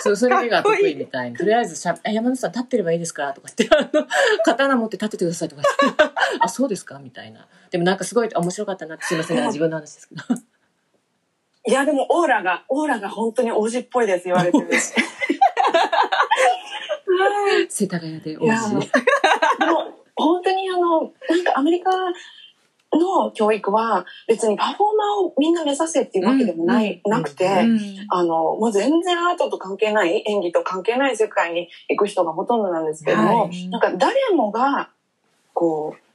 [0.02, 1.38] そう、それが得意みたいな。
[1.38, 4.08] とりあえずしゃ、え山根さん立ってればいいですかとか言って、あの、
[4.44, 6.04] 刀持って立っててくださいとか言って、
[6.40, 7.00] あ、そうですか？
[7.00, 7.29] みたいな。
[7.72, 10.24] でもなんかすごい面白かったなって、すいませんね、自分の話ですけど。
[11.68, 14.68] いや、でもオーラが、オーラが本当に王子っぽいです、言われてる。
[14.68, 14.78] はい
[17.70, 18.80] 世田谷で王子。
[18.80, 21.92] でも本当にあのなんかアメリカ
[22.94, 34.90] の教育は別にパフォーマーをみんな目指せっていうわけでもない、なくて、うんあのもう全然アートと関係ない演技と関係ない世界に行く人がほとんどなんですけれども、はいなんか誰もが
[35.54, 36.09] こう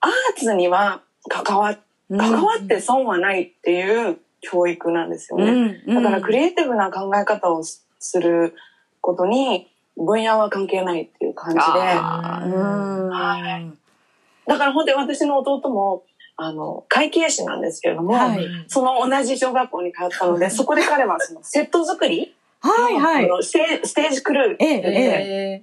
[0.00, 1.76] アーツには関わ
[2.10, 5.82] 関わって損はないっていう教育なんですよね。
[5.86, 8.54] だからクリエイティブな考え方をすする
[9.00, 11.62] ことに分野は関係ないっていう感じで。
[11.62, 13.78] はい。
[14.48, 16.04] だから本当に私の弟も、
[16.36, 18.46] あの、会計士なんですけれども、はい。
[18.68, 23.42] その同じ小学校に通ったので、そこで彼はそのセット作りはいはい。
[23.42, 25.62] ステージクルー、えええ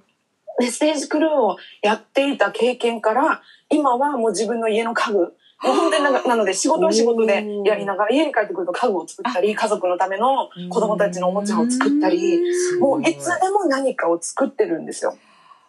[0.58, 5.26] でステージクルーをやっていた経験から、今はもう自分の家の家具、も
[5.64, 15.16] う本当になんかなので仕事は仕事でやりながら家に帰ってくると家具を作ったり、家族のための子供たちのおもちゃを作ったり、ーもういつでも何かを作ってるんですよ。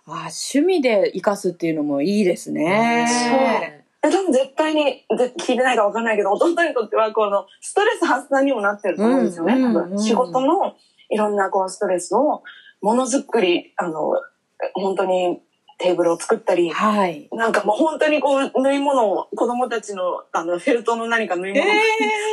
[0.08, 3.08] あ趣味で生かすっていうのもいいですね。
[3.10, 10.00] え多分絶対にぜ聞いてないか分かんないけど弟にとってはこのストレス発散にもなってると思うんですよね、うん多うん分。
[10.00, 10.76] 仕事の
[11.10, 12.44] いろんなこうストレスを
[12.82, 14.14] ものづくりあの
[14.74, 15.42] 本当に
[15.78, 17.30] テーブルを作ったりはい。
[17.32, 21.78] なんかもう本当にこう縫い物を子供たちのあのフェルトの何か縫いえ物を、ー、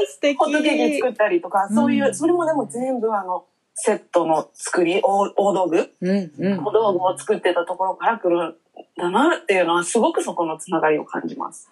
[0.07, 0.39] 素敵。
[0.39, 6.73] ホットケーキ作ったりとかそういう、うんそれもでも全部あのセットの作り大大道具うんうん小。
[6.73, 8.55] 道具を作ってたところから来るん
[8.97, 11.69] だなっていうのはすごくそこのつながりを感じます。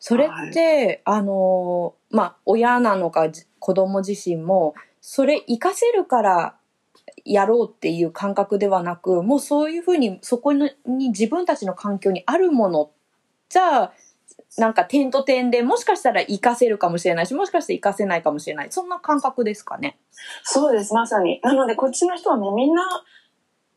[0.00, 6.54] それって、あのーまあ親なのかじ子供自身もそれ活かせるから
[7.32, 12.90] やろうっていう感覚ではなくもうそういうふうにそこにに自分たちの環境にあるもの
[13.48, 13.92] じゃあ
[14.58, 18.68] なんか点と点でもしかしたら活かせるかもしれないしもしかして活かせないかもしれない。
[18.70, 19.98] そんな感覚ですかね。
[20.42, 21.40] そうです、まさに。
[21.42, 22.82] なので、こっちの人はもうみんな、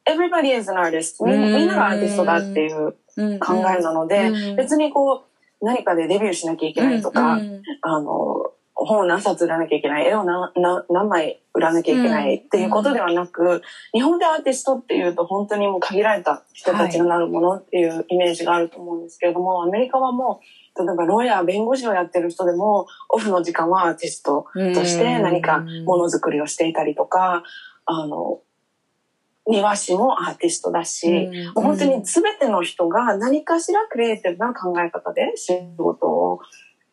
[0.05, 1.23] everybody is an artist.
[1.25, 3.39] みんながアーティストだっていううん。
[3.39, 4.55] 考えなので、うん。
[4.55, 5.25] 別にこ
[5.61, 7.61] う、何かでデビューしなきゃいけないとか、うん。
[7.81, 8.51] あの、
[8.85, 13.61] 本を何冊売らなきゃいけない、絵を何枚売らなきゃいけないっていうことではなく、
[13.93, 20.39] 日本でアーティストっていうと本当にもう限られた人たちがなるものっていうイメージがあると思うんですけれども、アメリカはも
[20.75, 27.43] う、例えばロイヤー、弁護士をやってる人でも、オフの時間はアーティストとして何かものづくりをしていたりとか、
[27.85, 28.39] あの、
[29.45, 31.63] 庭師もアーティストだし、うん。
[31.63, 36.39] 本当に全ての人が何かしらクリエイティブな考え方で仕事を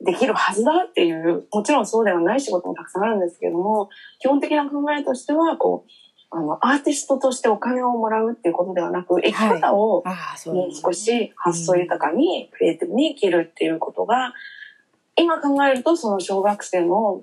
[0.00, 3.88] できるはずだっていう、もちろんそうではない仕事もたくさんあるんですけれども、
[4.20, 5.90] 基本的な考えとしては、こう、
[6.30, 10.04] あの、アーティストとしてお金をもらうっていうことではなく、生き方を
[10.46, 14.34] もう少し発想豊かに、クリエイティブに生きるっていうことが、
[15.16, 17.22] 今考えると、その小学生の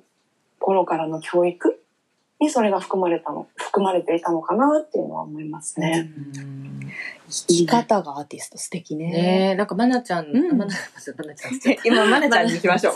[0.60, 1.83] 頃からの教育
[2.44, 6.10] にそれが含まれたの、含まれていたのかなっていうのは思いますね。
[7.30, 9.12] 生き方がアーティスト素敵ね。
[9.12, 10.58] ねえ、なんか、まなちゃん、うん。
[10.58, 10.76] まな、
[11.18, 11.54] まなちゃん。
[11.84, 12.94] 今、まなちゃんに行きましょう。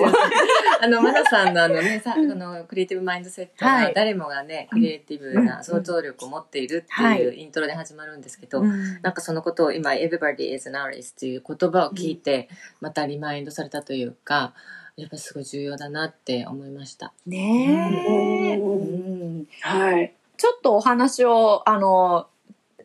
[0.82, 3.94] あの、まなさんのあのね、さ、あの、クリエイティブマインドセットは、はい。
[3.96, 9.02] 誰もがね、クリエイティブな想像力を持っているっていうイントロで始まるんですけど、うん。
[9.02, 12.50] なんかそのことを今、everybody is an artist っていう言葉を聞いて、
[12.82, 14.54] またリマインドされたというか、
[14.98, 17.14] やっぱりすごい重要だなって思いました。
[17.28, 19.17] ねえ、うんうん
[19.62, 20.14] はい。
[20.38, 22.28] ちょっとお話を、あの、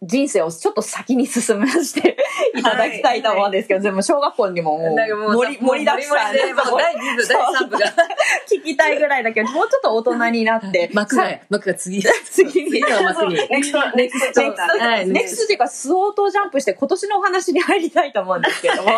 [0.03, 2.17] 人生をちょっと先に進めさせて
[2.59, 7.87] いただきたいと思うんですけど、でも小学校にもも盛り盛りだくさんで第2部、第3部が。
[8.51, 12.03] 聞きたいぐらいだけど、もうちょっと大人になって、 幕が、幕が次。
[12.03, 12.81] 次に。
[12.81, 13.37] 幕に。
[13.49, 15.45] next、next next。
[15.45, 18.91] っていうか、スオートジャンプして今年のお話に入りたいと思うんですけども、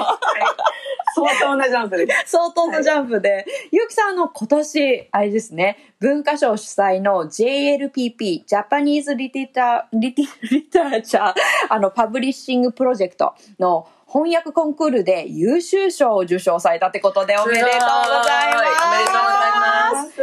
[1.14, 2.30] 相当なジャンプです。
[2.30, 11.34] 相当のジャンプで、ゆうきさんあの今年、あれですね、文化庁主催の JLPP、 Japanese Litera Literature、
[11.70, 18.76] あの、 Publishing Project の翻訳コンクールで優秀賞を受賞されたってことでおめでとうございます。
[18.86, 19.54] おめでとうござい
[19.94, 20.22] ます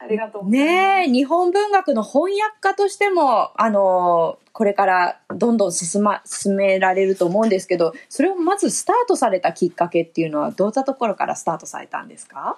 [0.00, 1.06] ありがとうございます。
[1.06, 12.56] ね、日本文学の翻訳家としても、あの、これからどんどん進ま、進められると思うんですけど、それをまずスタートされたきっかけっていうのは、どういったところからスタートされたんですか？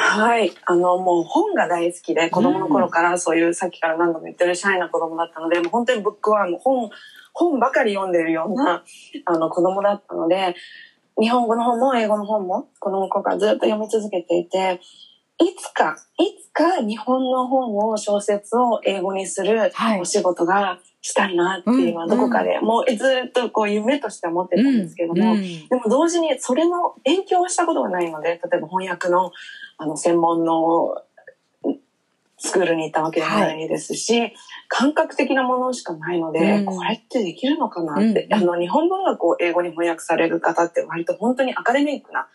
[0.00, 0.52] はい。
[0.64, 6.90] あの、もう本が大好きで、子供の頃からそういう、さっきから何度も言ってるシャイな子供だったので、もう本当にブックはもう本、
[7.34, 8.84] 本ばかり読んでるような、
[9.24, 10.54] あの、子供だったので、
[11.20, 14.80] 日本語の本も英語の本も子供の頃からずっと読み続けていて、
[15.40, 20.00] いつか、いつか日本の本を、小説を英語にするはい。
[20.00, 29.32] お仕事がしたいなっていうのはうんどこかで、もうずっとこう夢としては持ってたんですけども、でも同時にそれの勉強をしたことがないので、例えば翻訳の
[29.78, 30.96] あの専門の
[31.64, 31.78] うん
[32.40, 34.32] スクールに行ったわけでもないですし、
[34.68, 36.64] 感覚的なものしかないので、うん。
[36.66, 42.28] これってできるのかなって、うんあの日本文学を英語に翻訳される方って割と本当にアカデミックな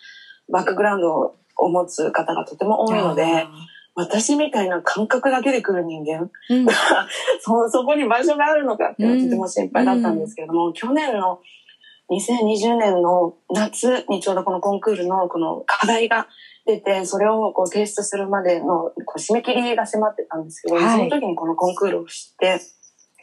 [0.52, 3.48] バックグラウンドを持つ方がとても多いので、
[3.96, 6.30] 私みたいな感覚だけで来る人間。
[6.50, 6.68] うん。
[7.40, 11.40] そそこに場所があるのかっていうのはとても心配だったんですけれども、去年の
[12.10, 16.28] 2020年の夏にちょうどこのコンクールのこの課題が
[16.66, 20.98] 出て、それをこう提出するまでのこう締め切りが迫ってたんですけど、はい。
[20.98, 22.60] その時にこのコンクールを知って、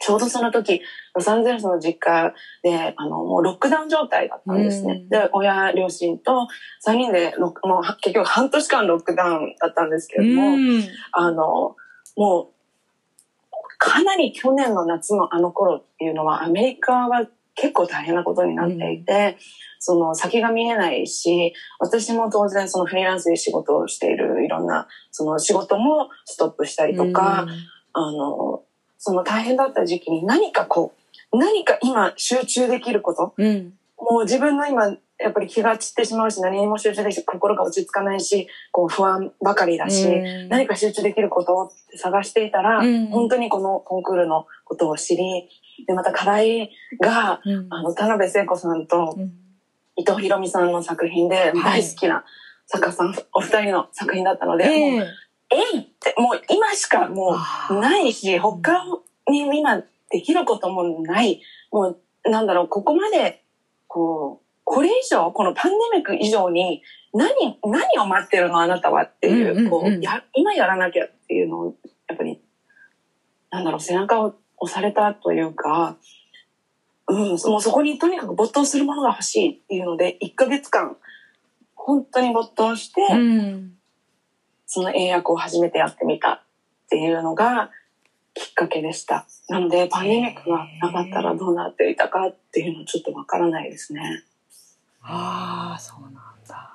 [0.01, 0.81] ちょうどその時、
[1.13, 2.33] ロサンゼルスの実家
[2.63, 4.93] で、あの、もうロックダウン状態だったんですね。
[4.93, 5.09] うん。
[5.09, 6.47] で、親、両親と
[6.85, 10.83] 3人でロもう結局半年間ロックダウンだったんですけれども、うん。
[11.11, 11.75] あの、
[12.17, 12.47] もう、
[13.77, 19.37] かなり去年の夏のあの頃っていうのは、アメリカは結構大変なことになっていて、
[19.77, 27.47] その先が見えないし、私も当然そのフリーランスで仕事をしているいろんな、その仕事もストップしたりとか、
[27.93, 28.63] あの、
[29.03, 30.93] その大変だった時期に何かこ
[31.33, 33.73] う、何か今集中できること、うん。
[33.97, 40.49] もう自分の今、やっぱり気が散ってしまうし、何にも集中できて心が落ち着かないし、こう不安ばかりだし、うん。
[40.49, 43.07] 何か集中できることを探していたら、うん。
[43.07, 45.49] 本当にこのコンクールのことを知り、
[45.87, 46.69] で、また課題
[47.01, 47.67] が、うん。
[47.71, 49.33] あの、田辺聖子さんとうん。
[49.95, 52.23] 伊藤博美さんの作品で、大好きな
[52.67, 55.03] 作家さん、お二人の作品だったので、ええ
[55.51, 57.37] えいって、もう今しかも
[57.69, 58.85] うないし、他
[59.29, 61.41] に今できることもない。
[61.71, 63.43] もう、なんだろう、ここまで、
[63.87, 66.81] こう、これ以上、このパンデミック以上に、
[67.13, 67.29] 何、
[67.63, 69.69] 何を待ってるのあなたはっていう、うんうんうん。
[69.69, 71.75] こうや、今やらなきゃっていうのを、
[72.07, 72.41] やっぱり、
[73.49, 75.97] なんだろう、背中を押されたというか、
[77.07, 80.95] うん、もうそこにとにかく没頭するものが欲しいっていうので、1ヶ月間、
[81.75, 83.80] 本当に没頭して、うん
[84.73, 86.41] その英訳を初めてやってみたっ
[86.89, 87.71] ていうのが
[88.33, 89.25] きっかけでした。
[89.49, 94.23] なので、パンデミックがなかったらどうなっていたかっていうのはちょっとわからないですね。
[95.01, 96.13] ああそうなん
[96.47, 96.71] だ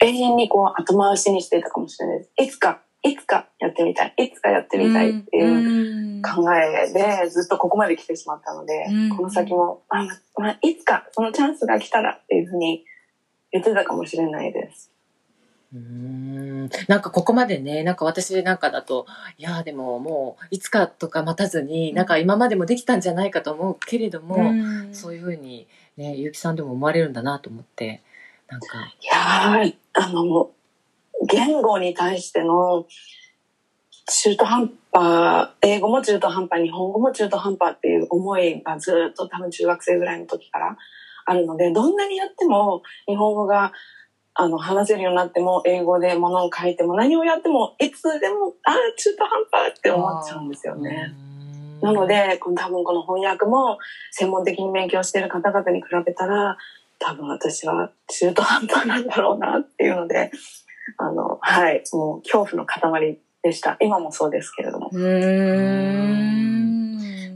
[0.00, 2.30] 永遠にこう後回しにしていたかもしれないです。
[2.36, 12.84] いつか、いつかやってみたい、いつかやってみたいっていううん考えでずっとここまで来てしまったので、うんこの先も、あままあ、いつかそのチャンスが来たらっていうふうに
[13.52, 14.90] 言ってたかもしれないです。
[15.74, 16.70] うーん。
[16.88, 19.06] なんかここまでね、なんか私なんかだと、
[19.38, 24.94] いやでももういつかとか待たずに、なんか今までもできたんじゃないかと思うけれども、うん。
[24.94, 28.02] そういうふうにね、ゆうきさんでも思われるんだなと思って、
[28.48, 28.66] なんか、
[29.00, 30.50] いやー、あの、
[31.26, 32.86] 言語に対しての
[34.06, 40.76] 中途半端、英語も中途半端、日本語も中途半端っていう思いがずっと多分中学生ぐらいの時から
[41.24, 43.72] あるので、どんなにやっても日本語が
[44.34, 51.12] あの話せるようになっても、英語で物を書いても何をやっても、いつでも、ああ、中途半端って思っちゃうんですよね。
[51.82, 53.78] なの、で、この多分この翻訳も
[54.12, 56.56] 専門的に勉強している方々に比べたら、
[56.98, 60.30] 多分私は中途半端なんだろうなっていうので、
[60.96, 63.76] あの、はい、もう恐怖の塊でした。
[63.80, 64.88] 今もそうですけれども。
[64.92, 64.98] うー
[65.98, 66.42] ん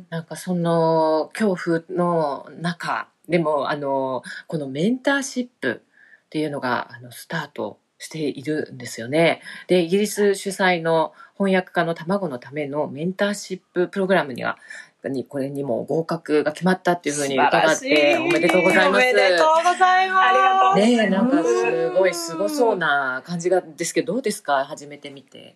[0.08, 5.82] なんかその恐怖の中でもあのこのメンターシップ
[6.26, 9.40] っていうのがあのスタートしているんですよね。
[9.68, 14.58] でイギリス主催の翻訳家の卵のためのメンターシッププログラムには
[15.04, 19.04] にこれにも合格が決まったっていうふうに伺っておめでとうございます。
[19.04, 24.64] おめでとうございますありがとうございますねえなんかすごいすごそうな感じがですけどどうですか？
[24.64, 25.54] 始めてみて。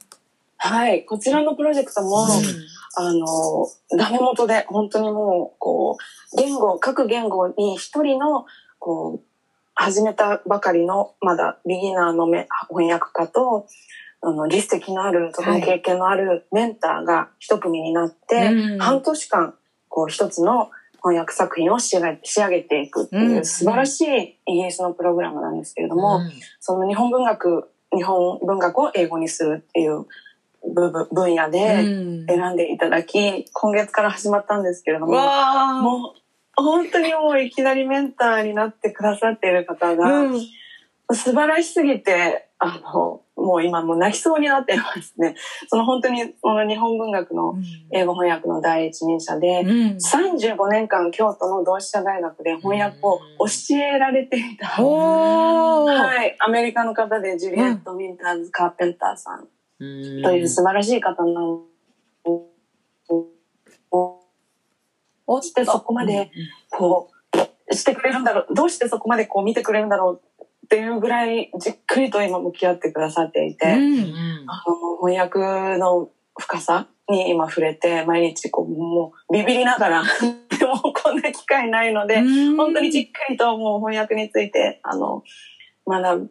[0.62, 2.26] はい、こちらのプロジェクトも、
[2.98, 5.96] あの、ダメ元で、本当にもう、こ
[6.34, 8.44] う、言語、各言語に一人の、
[8.78, 9.29] こう、
[9.80, 13.66] 始めたばかりの、まだビギナーのめ翻訳家と、
[14.20, 18.78] あの、実績のある、とても経験のあるメンターが一組になって、うん。
[18.78, 19.54] 半年間、
[19.88, 20.70] こう、一つの
[21.02, 23.46] 翻訳作品を仕上げ仕上げていくっていううん。
[23.46, 26.30] 素晴らしいイギリスのプログラムなんですけれども、うん。
[26.60, 30.04] その日本文学、日本文学を英語にするっていう
[30.74, 32.26] 部分分野で、うん。
[32.26, 36.19] 選んでいただき、今月から始まったんですけれども、もう
[36.62, 40.40] 本当にもういきなりメンターになってくださっている方が、うん。
[41.12, 45.34] 素晴らしすぎて、あの、もう今もう泣きそうになってますね。
[45.68, 47.54] その本当にこの日本文学の
[47.90, 49.96] 英語翻訳の第一人者で、うん。
[49.96, 55.92] 35年間京都の同志社大学で翻訳を教えられていた、おー。
[55.92, 59.48] はい、アメリカの方でジュリエット・ウィンターズ・カーペンターさん
[59.80, 60.22] うん。
[60.22, 61.62] という素晴らしい方なの。
[65.30, 66.32] どうしてそこまで
[66.70, 67.08] こ
[67.70, 85.22] うしてくれるんだろうどうしてそこまでこう見てくれるんだろうっていうぐらいじっくりと今向き合ってくださっていて、うんあの翻訳の深さに今触れて毎日こうもうビビりながらで もこんな機会ないので、うん本当にじっくりともう翻訳についてあの
[85.86, 86.30] 学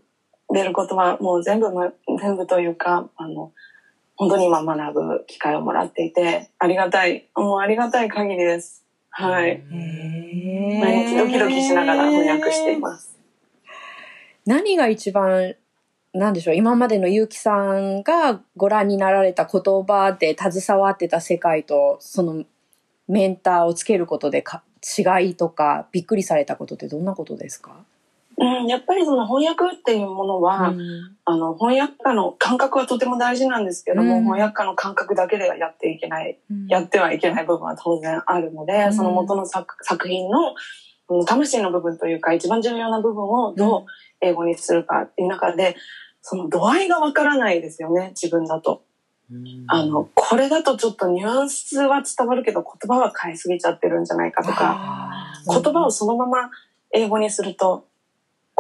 [0.54, 3.54] べることはもう全部ま全部というかあの
[4.18, 8.89] 本当に今学ぶ機会をもらっていてありがたいもうありがたい限りです。
[9.12, 9.64] はい。
[9.70, 13.18] 毎日ドキドキしながら翻訳しています。
[14.45, 15.55] 何が一番
[16.14, 16.55] なんでしょう？
[16.55, 22.45] 今までの結城さんがご覧になられた言葉で携わってた世界とその
[23.07, 24.64] メンターをつけることでか
[24.97, 27.84] 違いとかびっくりされたことってどんなことですか、
[28.42, 31.16] うん、やっぱりその翻訳っていうものは、うん。
[31.26, 34.24] あの翻訳家の感覚はとても大事なんですけども、うん。
[34.24, 38.94] 翻訳家の感覚だけではやっていけないやってはいけない部分は当然あるので、うん。
[38.94, 40.56] その元の作作品の
[41.10, 43.86] うん魂の部分というか一番重要な部分をどう
[44.22, 45.76] 英語にするかっていう中で
[46.22, 48.84] その度合いがわからないですよね自分だと。
[49.68, 55.12] あのこれだとちょっとニュアンスは伝わるけど言葉は変えすぎちゃってるんじゃないかとか
[55.48, 56.50] 言葉をそのまま
[56.92, 57.86] 英語にすると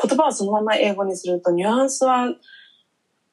[0.01, 2.27] 言葉をそのまま英語にするとニュアンスは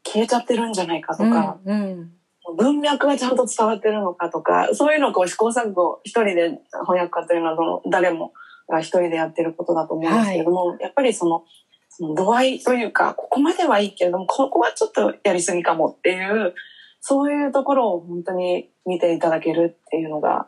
[0.04, 2.12] 消えちゃってるんじゃないかとか、うんうん。
[2.56, 8.32] 文脈がちゃんと伝わってるのかとかそういうのをこう試行錯誤一人で翻訳家というのはどの誰も
[8.68, 11.44] が一人でやってることだと思うんですけれども、やっぱりその
[11.88, 16.54] その度合いというかここまではいいけれどもここはちょっとやりすぎかもっていう
[17.00, 20.46] そういうところを本当に見ていただけるっていうのが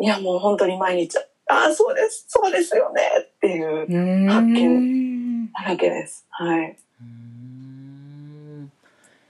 [0.00, 1.16] いやもう本当に毎日
[1.48, 4.28] ああそうですそうですよねっていううん。
[4.28, 5.13] 発見
[5.54, 6.26] だらけです。
[6.30, 6.76] はい。
[7.00, 8.70] うん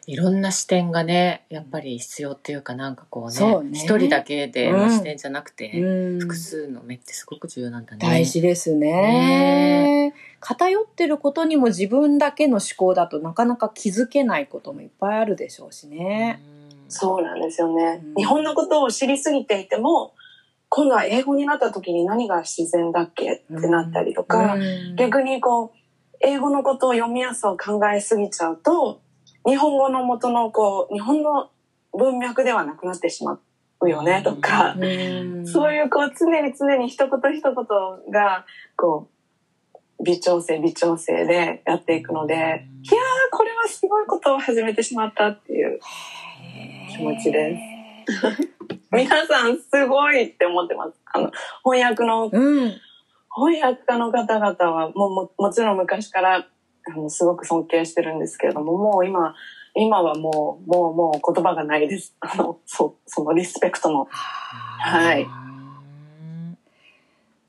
[0.07, 7.99] いろんな視点がねやっぱり必要っていうかなんかこうねね一人だけでの視点じゃなくて、うん複数の目ってすごく重要なんだね。
[8.01, 16.43] 大事ですね偏ってることにも自分だけの思考だとなかなか気づけないこともいっぱいあるでしょうしね。
[16.49, 16.55] うん
[16.89, 18.03] そうなんですよね。
[18.05, 20.13] うん日本のことを知りすぎていても、
[20.69, 25.84] 今度は英語になった時に何が自然だっけってなったりとか、うん逆にこう、
[26.27, 29.03] 英語のことを読みやすさを考えすぎちゃうと、
[29.47, 31.51] 日本語の元のこう、日本の
[31.93, 33.39] 文脈ではなくなってしま
[33.81, 38.47] うよねとか、うんそういうこう、常に常に一言一言が、
[38.77, 42.67] こう、微調整微調整でやっていくので、いやー、
[43.31, 45.79] これはすごいことを始めてしまったっていう
[46.91, 47.75] 気持ちです。
[48.91, 50.95] 皆さんすごいって思ってます。
[51.13, 51.31] あの、
[51.65, 52.73] 翻訳の、うん。
[53.37, 56.47] 翻訳家の方々はもももちろん昔から
[56.87, 59.35] あのすごく尊敬してるんですけれども、もう今、
[59.75, 62.15] 今はもう、もう、もう言葉がないです。
[62.21, 64.07] あの、そそのリスペクトの。
[64.11, 65.27] はい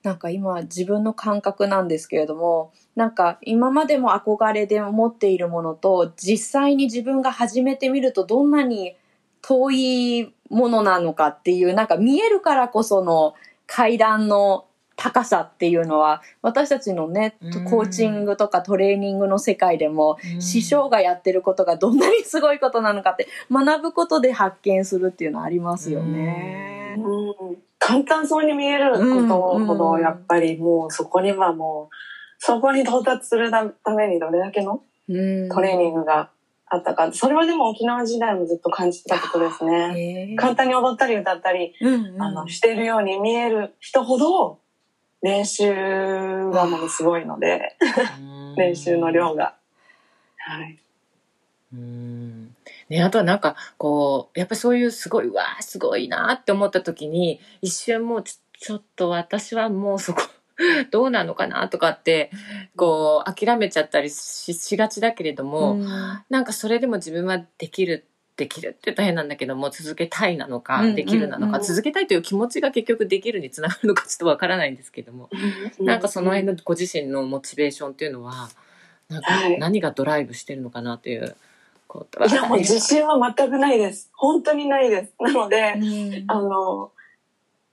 [0.03, 8.95] なんか今自分の感覚なんですけれども、なんか今までも憧れで持っているものと実際に自分が始めてみるとどんなに
[9.41, 13.33] 遠いものなのかっていうなんか見えるからこその
[13.65, 14.65] 階段の
[14.95, 17.65] 高さっていうのは私たちのねうん。
[17.65, 20.41] コーチングとかトレーニングの世界でもうん。
[20.41, 26.95] 師匠がやってることがどんなにすごいことなのかって学ぶことで発見するっていうのはありますよね。
[26.97, 31.95] うん、簡単そうに見えることほど、やっぱりもうそこにはもう、
[32.39, 33.63] そこに到達するた
[33.95, 35.49] めにどれだけのうん。
[35.49, 36.29] トレーニングが
[36.67, 40.35] あったか、それはでも沖縄時代もずっと感じてたことですね。
[40.37, 42.21] 簡単に踊ったり歌ったり、うんうん。
[42.21, 44.59] あの、しているように見える人ほど、
[45.25, 47.75] 練習がものすごいので、
[48.57, 49.55] 練習の量が。
[50.37, 50.77] はい。
[51.73, 52.55] うん
[52.89, 60.21] ね、あとはなんかこうやっぱりそういうすごいうわーすごいなって思った時に一瞬もうちょちょっと私はもうそこ
[60.91, 62.29] どうなのかなとかって
[62.75, 65.87] こう諦めちゃったりししがちだけれども、うん
[66.29, 68.05] なんかそれでも自分はできる
[68.37, 75.29] できるって大変なんだけども続けたいなのか、うんできるなのか、うん続けたいという気持ちが結局できるにつながるのかちょっとわからないんですけども、
[75.79, 78.49] なんかその辺のご自身のモチベーションっていうのは
[79.09, 81.35] なんかはい何がドライブしてるのかなという
[81.87, 84.09] ことはいや、もう自信は全くないです。
[84.13, 85.13] 本当にないです。
[85.19, 86.91] なので、うんあの、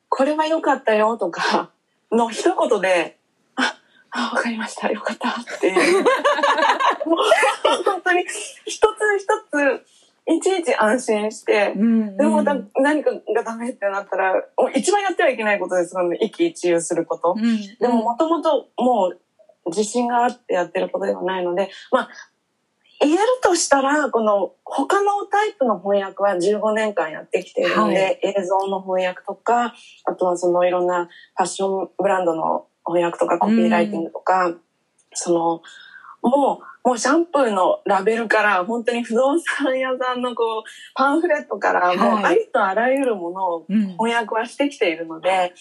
[0.09, 1.71] これは良かったよとか
[2.11, 3.17] の一言で、
[3.57, 3.75] あ、
[4.11, 4.91] あ、わかりました。
[4.91, 5.31] よかった。
[5.31, 6.03] って いう。
[6.03, 8.25] もう本当に
[8.67, 8.83] 一つ
[9.19, 9.87] 一つ、
[10.27, 14.35] いちいち安心して、うんでもだ何かがダメってなったら、
[14.75, 15.95] 一番やってはいけないことです。
[15.95, 17.35] ので、一喜一憂すること。
[17.81, 19.21] でももともともう
[19.67, 22.09] 自信があってやってることではないので、まあ、
[23.01, 34.55] 言えるとしたら、この他のタイプの翻訳は15年間やってきているので、映像の翻訳とか、あとはそのいろんなファッションブランドの翻訳とかコピーライティングとか、
[35.15, 35.63] その、
[36.23, 40.63] もう、もうシャンプーのラベルから、本当に不動産屋さんのこう、
[40.95, 45.55] パンフレットから、もうはいありとあらゆるものをうん翻訳はしてきているので、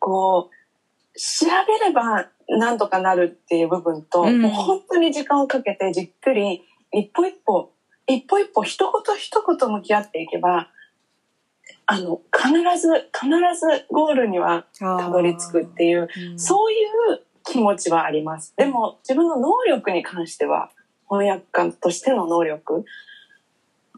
[0.00, 4.42] こう、調べればなんとかなるっていう部分と、うん。
[4.42, 6.62] もう本当に時間をかけてじっくり、
[6.92, 7.72] 一歩一歩、
[8.06, 10.68] 一歩一歩、一言一言向き合っていけば、
[11.86, 12.50] あの、必
[12.80, 16.38] ず、必ずゴールにはたどり着くっていう、うん。
[16.38, 16.76] そうい
[17.14, 18.54] う気持ちはあります。
[18.56, 20.70] でも、自分の能力に関しては、
[21.08, 22.84] 翻訳家としての能力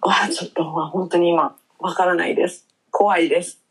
[0.00, 2.66] は、ちょっと、まあ、本当に今、わからないです。
[2.90, 3.62] 怖いです。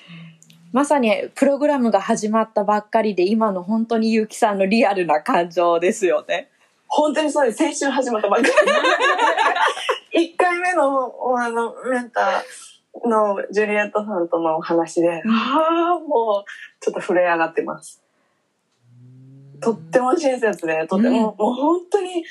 [0.72, 6.50] まさにプログラムが始まったばっかりで今の本当に結城さんのリアルな感情ですよね。
[6.88, 7.58] 本当にそうです。
[7.58, 8.48] 先週始まったばっか
[10.12, 10.26] り。
[10.32, 18.02] 1回目の、あの、メンターのジュリエットさんとのお話で、ああ、もう、ちょっと震え上がってます。
[19.60, 22.24] とっても親切で、とっても、もう本当に、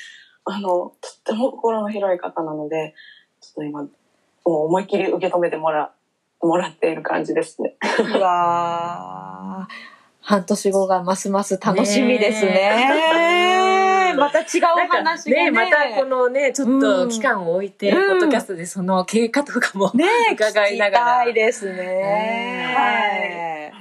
[0.44, 2.94] あの、とっても心の広い方なので、
[3.40, 3.88] ちょっと今、も
[4.44, 5.92] う思いっきり受け止めてもら、
[6.40, 7.76] もらっている感じですね。
[7.98, 9.72] うわー
[10.20, 12.52] 半年後がますます楽しみですね。
[12.52, 15.44] ねまた違う話がね。
[15.44, 20.04] ね、またこのね、ちょっと期間を置いて、うんポッドキャストでその経過とかも、ね
[20.34, 23.72] 伺いながら聞きたいですね。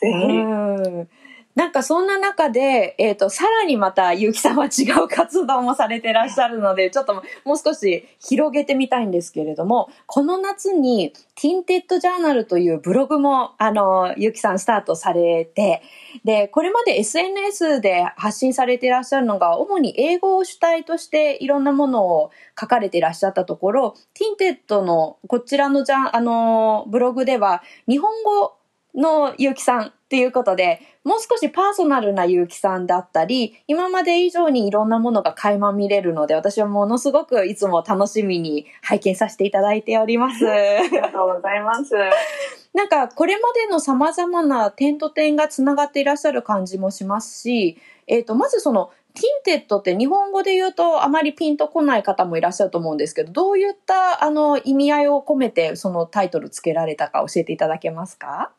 [0.00, 0.12] ぜひ。
[0.12, 1.08] うん
[1.54, 15.82] なんかそんな中で、えっ、と、さらにまた、ゆうきさんは違う活動もされてらっしゃるので、ちょっともう少し広げてみたいんですけれども、この夏に、ティンテッドジャーナルというブログも、あの、ゆうきさんスタートされて、
[16.24, 28.54] で、これまで SNS で発信されてらっしゃるのが、主に英語を主体としていろんなものを書かれていらっしゃったところ、 Tinted のこちらのじゃ、あの、ブログでは、日本語
[28.94, 40.46] のゆうきさんっていうことで、もう少しパーソナルなゆうきさんだったり、今まで以上にいろんなものが垣間見れるので、私はものすごくいつも楽しみに拝見させていただいております。
[40.48, 41.94] ありがとうございます。
[42.74, 58.52] なんか、これまでの様々な点と点がつながっていらっしゃる感じもしますし、えっ、と、まずその、 Tinted って日本語で言うとあまりピンとこない方もいらっしゃると思うんですけど、どういったあの意味合いを込めてそのタイトルつけられたか教えていただけますか？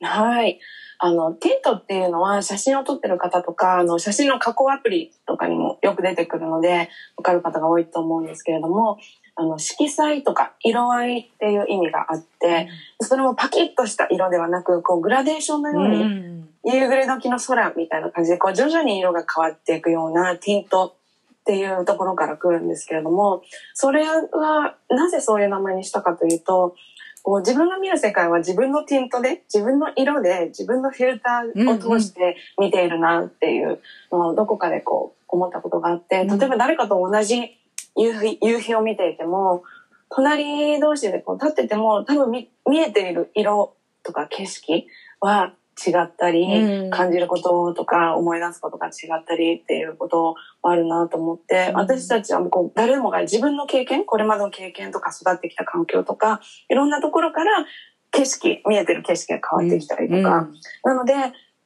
[0.00, 0.60] はい。
[0.98, 8.98] あの、 tint っていうのは写真を撮ってる方とか、あの、写真の加工アプリとかにもよく出てくるので、わかる方が多いと思うんですけれども、
[9.34, 12.68] あの、色彩とか色合いっていう意味があって、
[13.00, 20.94] それもパキッとした色ではなく、こう、グラデーションのように、ん夕暮れ時の空みたいな感じで、こう、徐々に色が変わっていくような tint
[21.40, 23.42] っていうところから来るんですけれども、
[23.72, 26.74] それは、なぜそういう名前にしたかというと、
[27.22, 36.38] こう自分が見る世界は自分のティントで、自分の色で、自分のフィルターを通して見ているなっていうのをどこかでこう思ったことがあって、うん。
[36.38, 37.58] 例えば誰かと同じ
[37.96, 39.62] 夕日夕日を見ていても、
[40.08, 44.86] 隣同士でこう立ってても多分見見えている色とか景色
[45.20, 45.52] は
[45.86, 46.90] 違ったり、うん。
[46.90, 51.76] 感じることとか思い出すことが違ったりっていうことはあるなと思って、うん。
[51.76, 57.64] 私たちはこう誰もが自分の経験これまでの経験とか育ってきた環境とかいろんなところから
[58.10, 60.48] 景色見えてる景色が変わってきたりとか、
[60.84, 61.14] なので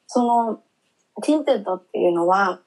[0.06, 0.60] その
[1.22, 2.60] Tinted っていうのは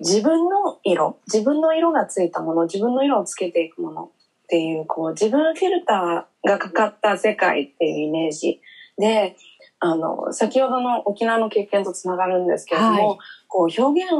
[0.00, 8.60] 自分の色自分の色がついたもの自分の色をつけていくものっていうこう自分フィルターがかかった世界っていうイメージ。
[8.98, 9.36] で
[9.80, 13.18] あの先ほどの沖縄の経験とつながるんですけれども、はい。
[13.48, 14.12] こう表現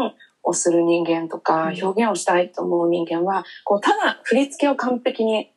[0.43, 1.85] をする人間とかうん。
[1.85, 5.51] 表現をしたいと思う人間はこうただ振り付けを完璧に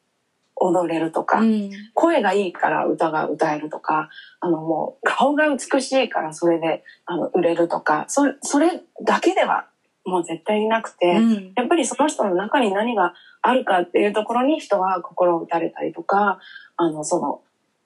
[0.56, 1.72] 踊れるとか、うん。
[1.94, 9.68] 声がいいから歌が歌えるとか、あのもう顔が美しいからそれであの売れるとか、そそれだけでは
[10.06, 11.54] もう絶対になくて、うん。
[11.56, 16.40] やっぱりその人の中に何があるかっていうところに人は心を打たれたりとか、
[16.78, 17.42] あのその、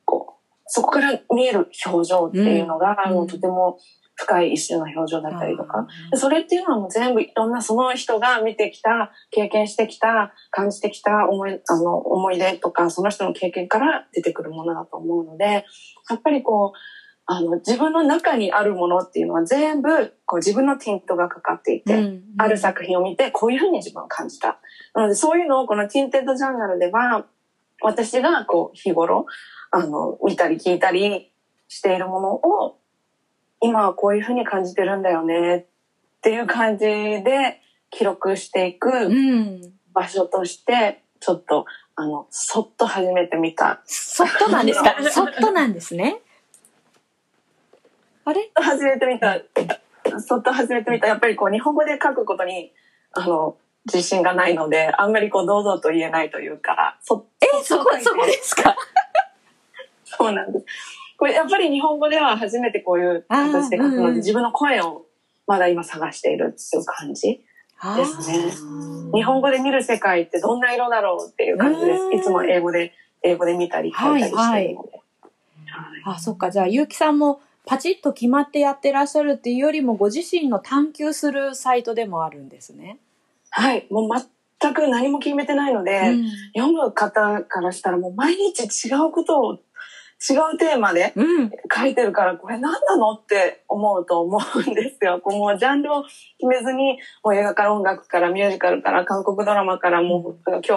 [0.05, 0.40] こう、
[0.73, 3.13] そこから見える表情っていうのが、うん。
[3.13, 3.77] もうとても
[4.15, 15.65] 深い一種の表情だったりとか、でそれっていうのはもう全部いろんなその人が見てきた、経験してきた、感じてきた思い、あの、思い出とか、その人の経験から出てくるものだと思うので、
[16.09, 16.77] やっぱりこう、
[17.25, 22.23] あの、自分の中にあるものっていうのは全部、こう自分のティントがかかっていて、うん。
[22.37, 24.59] ある作品を見て、こういうふうに自分は感じた。
[24.93, 27.25] なので、そういうのをこのティンテッドジャーナルでは、
[27.81, 29.25] 私がこう、日頃、
[29.71, 31.31] あの、見たり聞いたり
[31.67, 32.77] しているものを、
[33.61, 35.65] 今はこういうふうに感じてるんだよねっ
[36.21, 39.73] ていう感じで記録していくうん。
[39.93, 41.65] 場所として、ちょっと、
[41.95, 43.81] あの、そっと始めてみた。
[43.85, 44.95] そっとなんですか？
[45.11, 46.21] そっとなんですね？
[48.25, 48.49] あれ？
[48.55, 49.39] 始めてみた。
[50.19, 51.07] そっと始めてみた。
[51.07, 52.71] やっぱりこう、日本語で書くことに、
[53.13, 58.75] あの、自信がないので、あんまりこう、堂々と言えないというか、そえ、そこ、そこですか？
[60.17, 60.65] そうなんです。
[61.17, 65.05] これやっぱり日本語では初めてこういう形で書くので、うんうん自分の声を
[65.47, 67.43] まだ今探しているっていう感じ。
[67.97, 68.51] ですね
[69.11, 72.09] 日本語で見る世界ってどんな色だろうっていう感じですう。
[72.09, 72.93] んいつも英語で、
[73.23, 74.91] 英語で見たり書いたりしてるので。
[74.91, 75.01] はい
[76.03, 76.51] あ、そっか。
[76.51, 82.97] じゃあ、ゆうきさんもパチッと決まってやってらっしゃるっていうよりも、ご自身の探求するサイトでもあるんですね。
[83.49, 83.87] はい。
[83.89, 84.09] もう
[84.59, 89.59] 全く何も決めてないので、うん読む方からしたらもう毎日違うことを、
[90.29, 91.51] 違うテーマでうん。
[91.73, 95.19] 書いてるから、これ何なのって思うと思うんですよ。
[95.19, 100.69] こうもうジャンルを決めずに、もう映画から音楽からミュージカルから韓国ドラマからもう今日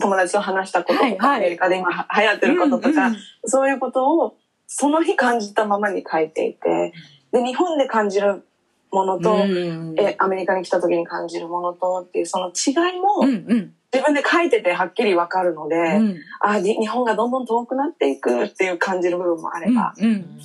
[0.00, 3.12] 友達と話したこととか、アメリカで今は流行ってることとか、
[3.46, 6.92] そういうことをその日感じたままに書いていて、
[7.32, 8.46] で、日本で感じる
[8.94, 9.94] ものと、うん。
[9.98, 13.74] えアメリカに来た時に感じるものとっていうその違いもうんうん。
[13.92, 16.16] 自分で書いててはっきりわかるので、うん。
[16.40, 20.38] あに日本がどんどん遠くなっていくっていう感じる部分もあれば、うん。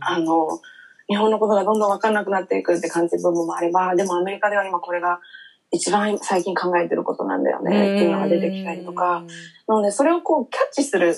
[0.00, 0.60] あの
[1.08, 5.20] 日本のことがどんどんわかんなくなっていくって感じる部分もあればでもアメリカでは今これが
[5.72, 9.24] 一番最近考えてることなんだよねっていうのが出てきたりとか、
[9.68, 11.14] なのでそれをこうキャッチする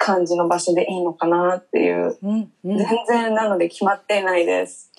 [0.00, 2.50] 感じの場所でいいのかなっていううん。
[2.64, 2.78] うん。
[2.78, 4.89] 全然なので決まっていないです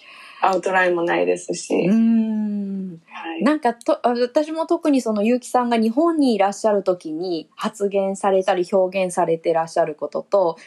[0.41, 3.01] アウトラインもないですし、うん。
[3.07, 3.43] はい。
[3.43, 10.57] なんかとあ私も特にその結城さんが日本にいらっしゃる時に発言されたり表現されてらっしゃることと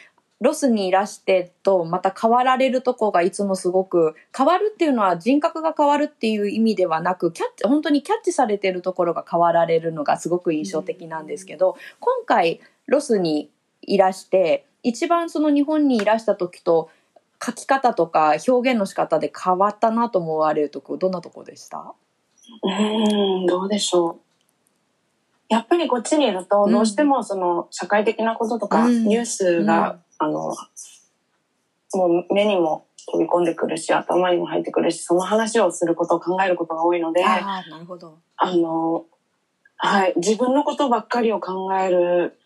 [0.41, 13.49] ロスにいらしてとまた変わられるとこがいつもすごく変わるっていうのは人格が変わるっていう意味ではなくキャッチ本当にキャッチされてるところが変わられるのがすごく印象的なんですけど、今回ロスに
[13.81, 16.89] いらして一番その日本にいらした時と
[17.45, 21.93] 書き方とか表現の仕方で変わったなと思われるとこどんなとこでした？
[22.63, 24.19] うーん、どうでしょう。
[25.47, 30.55] やっぱりこっちにいると、うんどうしてもその社会的なこととか、うんニュースが、あの、
[31.93, 38.17] もう目にも飛び込んでくるし、頭にも入ってくるし、その話をすることを考えることが多いので、あああなるほど。
[38.41, 39.05] の、
[39.77, 42.39] はい、自分のことばっかりを考える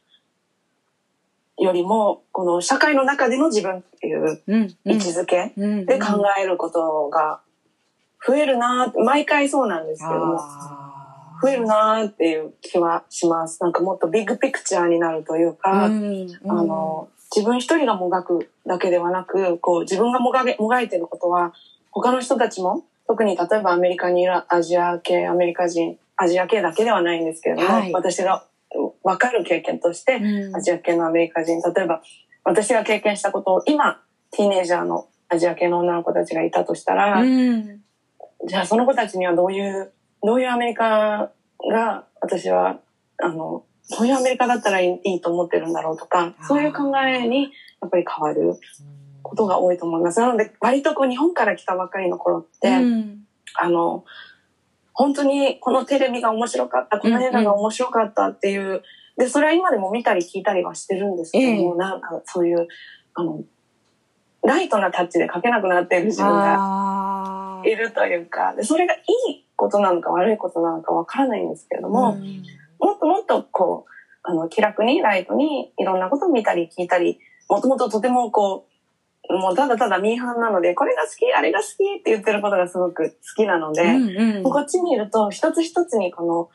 [1.60, 5.86] よりも、この社会の中での自分っていううん位置づけうん。
[5.86, 7.42] で考えることが
[8.26, 13.62] 増えるな毎回そうなんですけども、あ増えるなーっていう気はします。
[13.62, 16.28] なんかもっとビッグピクチャーになるというか、うん。
[16.48, 21.54] あの、自分一人がもがくだけではなく、こう自分がもがげもがいてることは、
[21.92, 27.94] 他の人たちも、特に例えばアメリカにいるアジア系、アメリカ人、アジア系だけではないんですけれども、はい。
[27.94, 28.46] 私が
[29.04, 30.56] 分かる経験として、うん。
[30.56, 32.02] アジア系のアメリカ人、例えば
[32.44, 34.02] 私が経験したことを今、
[34.32, 37.82] ティーネイジャーのアジア系の女の子たちがいたとしたら、うん。
[38.48, 39.92] じゃあその子たちにはどういう、
[40.24, 41.32] どういうアメリカ
[41.72, 42.80] が私は、
[43.18, 47.52] あの、どういうアメリカだったらいいと思ってるんだろうとかそういう考えに
[47.82, 48.60] やっぱり変わる
[49.24, 50.20] ことが多いと思います。
[50.20, 53.20] なので、割とこう日本から来たばかりの頃って、うん。
[53.56, 54.06] あの、
[55.00, 58.84] 本当にこのテレビが面白かった、この映画が面白かったっていう、
[59.18, 61.78] で、それは今でも見たり聞いたりはしてるんですけども、ええ。
[61.78, 62.68] なんかそういう、
[63.14, 63.42] あの、
[64.44, 68.98] ライトなタッチで書けなくなっている自分がいるというか、でそれがい
[69.30, 72.44] いことなのか悪いことなのかわからないんですけれども、うん。
[72.80, 73.92] もっともっとこう、
[74.24, 78.69] あの、気楽にライトにいろんなことを見たり聞いたり、もともととてもこう、
[79.30, 84.44] もうただただミーハンなので、これが好き、あれが好きって言ってることがすごく好きなので、うんうん。
[84.44, 86.50] こっちにいると一つ一つにこの、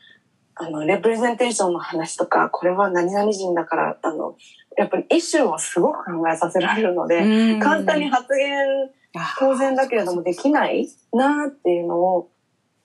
[0.56, 4.36] あの、レプレゼンテーションの話とか、これは何々人だから、あの、
[4.76, 7.60] やっぱりイシューをすごく考えさせられるので、うん。
[7.60, 8.58] 簡単に発言
[9.16, 12.30] あ当然だけれどもできないなっていうのを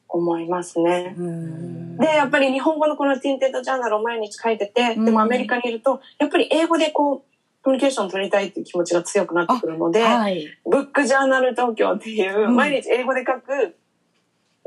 [0.08, 1.16] 思いますね。
[1.18, 1.98] うん。
[1.98, 5.06] で、やっぱり日本語のこのティンテッドジャーナルを毎日書いてて、うん。
[5.06, 13.76] でもアメリカにいると、やっぱり英語でこう、コミュニケーションを取りたいっていう気持ちが強くなってくるので、はいブックジャーナル東京っていう、うん毎日英語で書く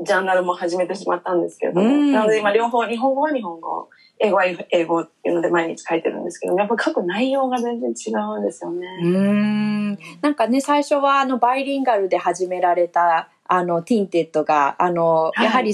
[0.03, 3.89] ジャーナルも始めてしまったんですけれども、うんなので今両方、日本語は日本語、
[4.19, 8.87] 英語は英語っていうので毎日書いてるんですけど、やっぱり書く内容が全然違うんですよね。
[9.01, 15.73] うんんなんかね、最初はあのバイリンガルで始められたあの Tinted が、あの、はいやはり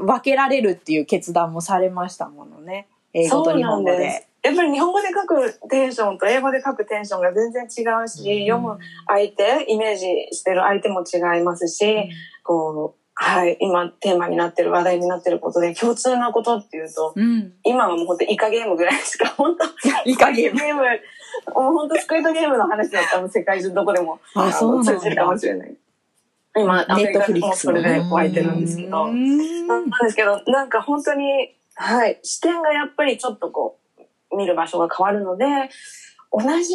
[0.00, 2.88] 分けられるっていう決断もされましたものね。
[3.12, 4.26] 英語と日本語で。
[4.44, 8.78] やっぱり日本語で書くテンションと英語で書くテンションが全然違うし、読む
[9.08, 12.10] 相手、イメージしてる相手も違いますし、
[12.42, 17.54] こう、はい、今テーマになってる、話題になってることで共通なことっていうと、うん。
[17.64, 19.64] 今はもう本当イカゲームぐらいしか、本当
[20.04, 20.60] イカゲーム。
[20.60, 20.82] ゲーム、
[21.54, 25.74] もう本当スクイードゲームの話だったら世界中どこでもあそう通じるかもしれない。
[26.56, 29.04] 今、アメリカでもそれで湧いてるんですけど。
[29.04, 33.83] うんなんですけど、なんか本当に、はい、視点がやっぱりちょっとこう、
[34.36, 35.44] 見る場所が変わるので、
[36.32, 36.74] 同じ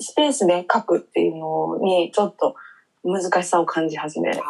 [0.00, 2.54] スペースで書くっていうのにちょっと
[3.04, 4.40] 難しさを感じ始めて、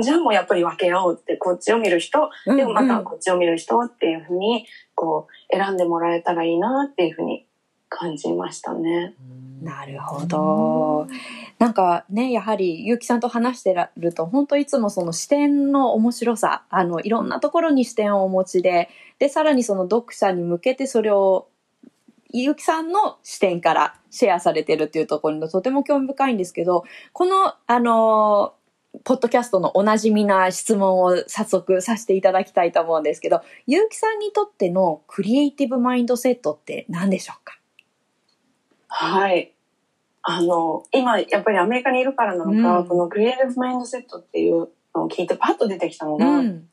[0.00, 7.46] じゃあもうやっぱり分けようって、こっちを見る人、うんでもまたこっちを見る人っていうふうに、こう、選んでもらえたらいいなっていうふうに
[7.90, 9.14] 感じましたね。
[9.60, 11.06] なるほど。
[11.58, 18.88] なんかね、やはり結城さんと話してると、本当いつもその視点の面白さ、あの、いろんなところに視点をお持ちで、
[19.22, 21.46] で、さらにその読者に向けてそれを、
[22.32, 28.54] 結城さんの視点からシェアされてるっていうところにとても興味深いんですけど、この、あの、
[29.04, 37.60] ポッドキャストのおなじみな質問を早速させていただきたいと思うんですけど、結城さんにとってのクリエイティブマインドセットって何でしょうか？
[38.88, 39.52] はい。
[40.22, 46.68] あの、今、やっぱりアメリカにいるからなのか、うんこのクリエイティブマインドセットっていうのを聞いてパッと出てきたのが、うん。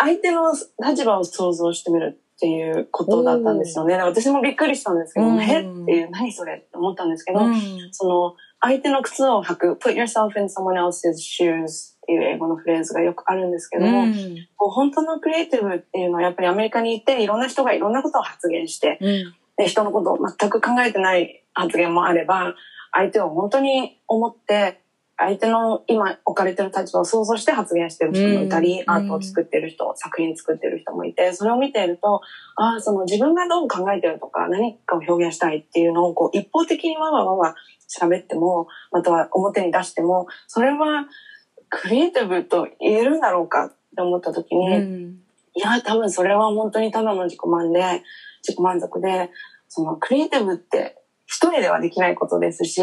[0.00, 3.96] 相手の立場を想像してみるっていうことだったんですよね。
[3.96, 5.40] 私もびっくりしたんですけど、うん。
[5.40, 5.60] え？
[5.60, 7.54] っていう、何それって思ったんですけど、うん。
[7.92, 14.14] その、相手の靴を履く、put yourself in someone else's shoes っていう英語のフレーズがよくあるんですけども、うん。
[14.56, 19.34] こう本当のクリエイティブっていうのはやっぱりアメリカに行っていろんな人がいろんなことを発言して、うん。
[19.58, 22.54] で人のことを全く考えてない発言もあれば
[22.92, 24.80] 相手を本当に思って
[25.22, 32.22] 相手の今置かれてる立場を想像して発言してる人もいたり、うんアートを作ってる人、作品作ってる人もいてそれを見ていると
[32.56, 37.54] ああその自分がどう考えてるとか何かを表現したいっていうのをこう一方的にわわわわ
[37.88, 41.06] 喋ってもまたは表に出してもそれは
[41.70, 45.20] クリエイティブと言えるんだろうかって思った時に、うん。
[45.54, 48.02] いや、多分それは本当にただの自己満で、
[48.42, 49.30] 自己満足で、
[49.68, 50.99] そのクリエイティブって
[51.30, 52.82] 一人ではできないことですし、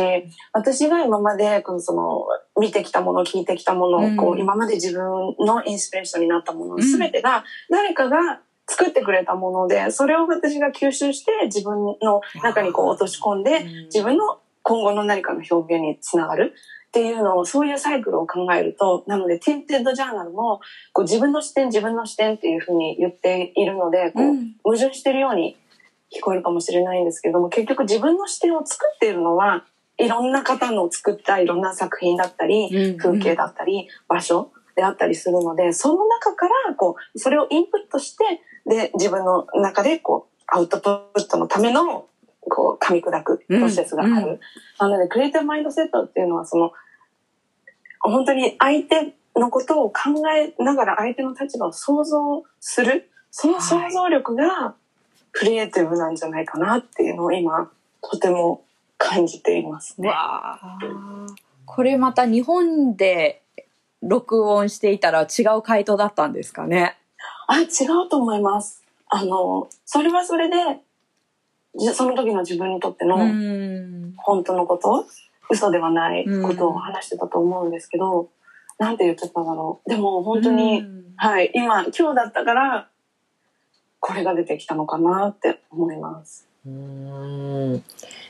[0.53, 2.25] 私が今までこのその
[2.57, 6.83] 見てきたもの、聞いてきたもの、うんこう今まで自分のインスピレーションになったもの、うん。
[6.83, 16.53] すべてが誰かが作ってくれたもので、それを私が吸収して自分の中にこう落とし込んで、自分の今後の何かの表現につながる。
[16.87, 20.61] っていうのをそういうサイクルを考えるとなのでティンテッドジャーナルも
[20.93, 24.55] こう自分の視点自分の視点っていうふうに言っているのでこう、うん。
[24.63, 25.57] 矛盾してるように
[26.15, 29.65] 聞こえるかもしれないんですけども結局自分の視点を作っているのは
[29.97, 42.07] いろんな方の作ったいろんな作品だったりうん風景だったり場所であったりするのでその中からこうそれをインプットしてで自分の中でこうアウトプットのための
[42.49, 44.11] こう噛み砕くプロセスがある。
[44.11, 44.23] うん。
[44.23, 44.39] うん
[44.79, 46.71] なのでクリエイティブマインドセットっていうのはその
[47.99, 49.99] 本当に相手のことを考
[50.29, 53.09] えながら相手の立場を想像する。
[53.31, 54.75] その想像力が
[55.37, 57.69] クリエイティブなんじゃないかなっていうのを今
[58.01, 58.63] とても
[58.97, 60.09] 感じていますね。
[60.09, 60.79] わあ
[61.65, 63.43] これまた日本で
[64.01, 66.97] 録音していたら違う回答だったんですかね。
[67.47, 67.65] あ、違
[68.05, 68.83] うと思います。
[69.09, 70.79] あの、それはそれで、
[71.77, 74.13] じその時の自分にとってのん。
[74.17, 75.05] 本当のこと、
[75.51, 78.29] 嘘ではないことを話してたと思うんですけど、
[78.79, 79.89] なんて言ってたんだろう。
[79.89, 80.83] でも本当に、
[81.15, 82.89] はい、今、今日だったから、
[83.99, 86.47] これが出てきたのかなって思います。
[86.65, 87.83] うんね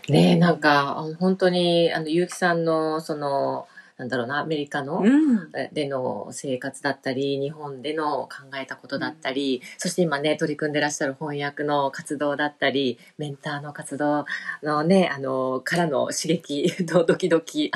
[0.10, 5.52] えなんか本当にあの結城さんのそのなんだろうなアメリカの、うん。
[5.74, 14.26] での生活だったり日本での考えたことだったり、そして今ね取り組んでらっしゃる翻訳の活動だったりメンターの活動
[14.64, 17.72] のねあのからの刺激の ドキドキ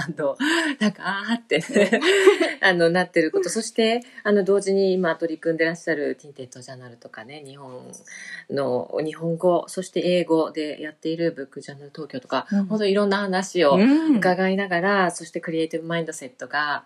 [0.79, 1.99] なんかあーってね
[2.61, 3.49] あのなってること。
[3.49, 7.91] そしてあの同時に今取り組んでらっしゃるティンテッドジャーナルとかね日本
[8.49, 12.65] の日本語そして英語でやっているブックジャーナル東京とか、うん。
[12.65, 14.17] 本当いろんな話をうん。
[14.17, 16.85] 伺いながら、そしてクリエイティブマインドセットが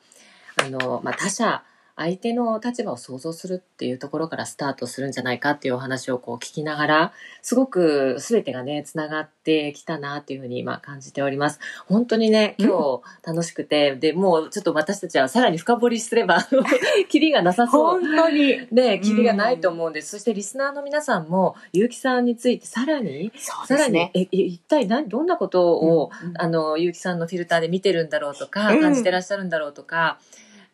[0.64, 1.64] あの、まあ、他者
[1.98, 11.60] 相手の立場を想像するっていうところからスタートするんじゃないかっていうお話をこう聞きながら、すごく全てがね、つながってきたなっていうふうに今感じております。
[11.88, 16.46] 本当にね、今日楽しくて、で、もうちょっと私たちはさらに深掘りすれば、
[17.08, 18.02] キリがなさそう。
[18.02, 18.68] 本当に。
[18.72, 20.12] ね、キリがないと思うんです。
[20.12, 24.12] そしてリスナーの皆さんも、ゆうきさんについてさらに、そうさらに。
[24.14, 30.20] え、え一体何、どんなことを、うんあの、ゆうきさんのフィルターで見てるんだろうとか、うん感じてらっしゃるんだろうとか、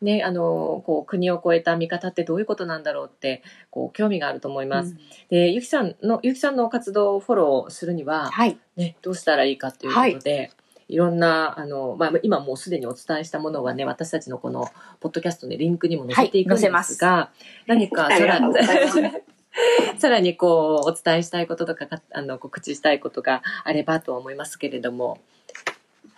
[0.02, 4.96] ね、あの、こう、国を越えた見方ってどういうことなんだろうって、こう、興味があると思います。
[5.30, 8.58] で、ゆきさんの、ゆきさんの活動をフォローするには、はい。
[8.76, 10.50] ね、どうしたらいいかということで、
[10.88, 14.66] い、ろんな、あの、まあ、今もうすでにお伝えしたものはね、私たちのこの、
[15.00, 17.30] ポッドキャストのリンクにも載せていくんでますすが、
[17.66, 19.22] 何かさら ありがとうございます
[19.98, 25.18] さらにこう、お伝えしたいこととか、かあの、告知したいことがあればと思いますけれども。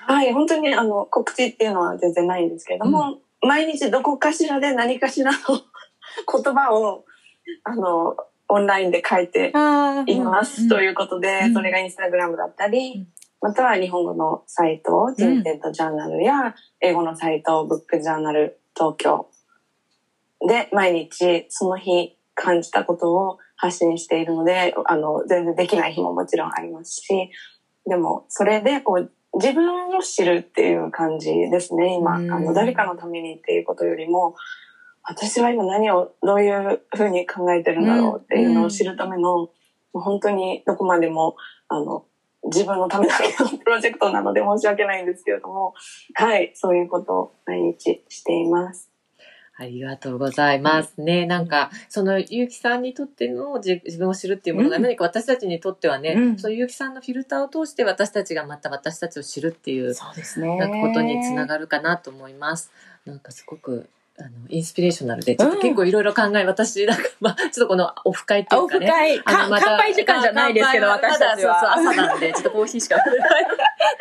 [0.07, 5.39] はい、本当にあの告知っていうのは全然ないんですけれども、毎日どこかしらで何かしらの
[6.43, 7.05] 言葉を
[7.65, 8.17] あの
[8.49, 11.55] オンラインで書いてあいます、ということで、うん。
[11.55, 13.09] それがインスタグラムだったり、うん。
[13.41, 19.29] または日本語のサイト、ジンテントジャーナルや、英語のサイト、ブックジャーナル東京
[20.47, 27.31] で毎日その日感じたことを発信しているので、あの、全然できない日ももちろんありますし、
[27.87, 32.15] でもそれでこう自分を知るっていう感じですね、今。
[32.15, 34.35] あうんの、誰かのためにっていうことよりも、
[35.03, 39.51] 私は今何をどういうふうに考えてるんだろうっていうのを知るための、も
[39.95, 41.37] う本当にどこまでも
[41.69, 42.05] あの
[42.45, 45.75] 自分のためだけのプロジェクトなので申し訳ないんですけれども
[46.15, 48.94] はいそういうことを毎日しています。
[49.57, 51.01] ありがとうございます。
[51.01, 60.57] ね、なんか、その、ゆうきさんにとっての自自分を知るっていうものが、うん何か私たちにとってはね、うんそういうゆうきさんのフィルターを通して私たちがまた私たちを知るっていう、そうですね。
[60.57, 62.73] なんかことにつながるかなと思います。
[63.07, 68.87] なんかすごく、あの、インスピレーショナルで、ちょっと結構いろいろ考え、私、なんか、 まあ、ちょっとこのオフ会っていうかね。
[68.87, 71.75] フ会、かあのまた乾杯時間じゃないですけど、私たちは。
[71.75, 72.97] そうそう、朝なんで、ちょっとコーヒーしか。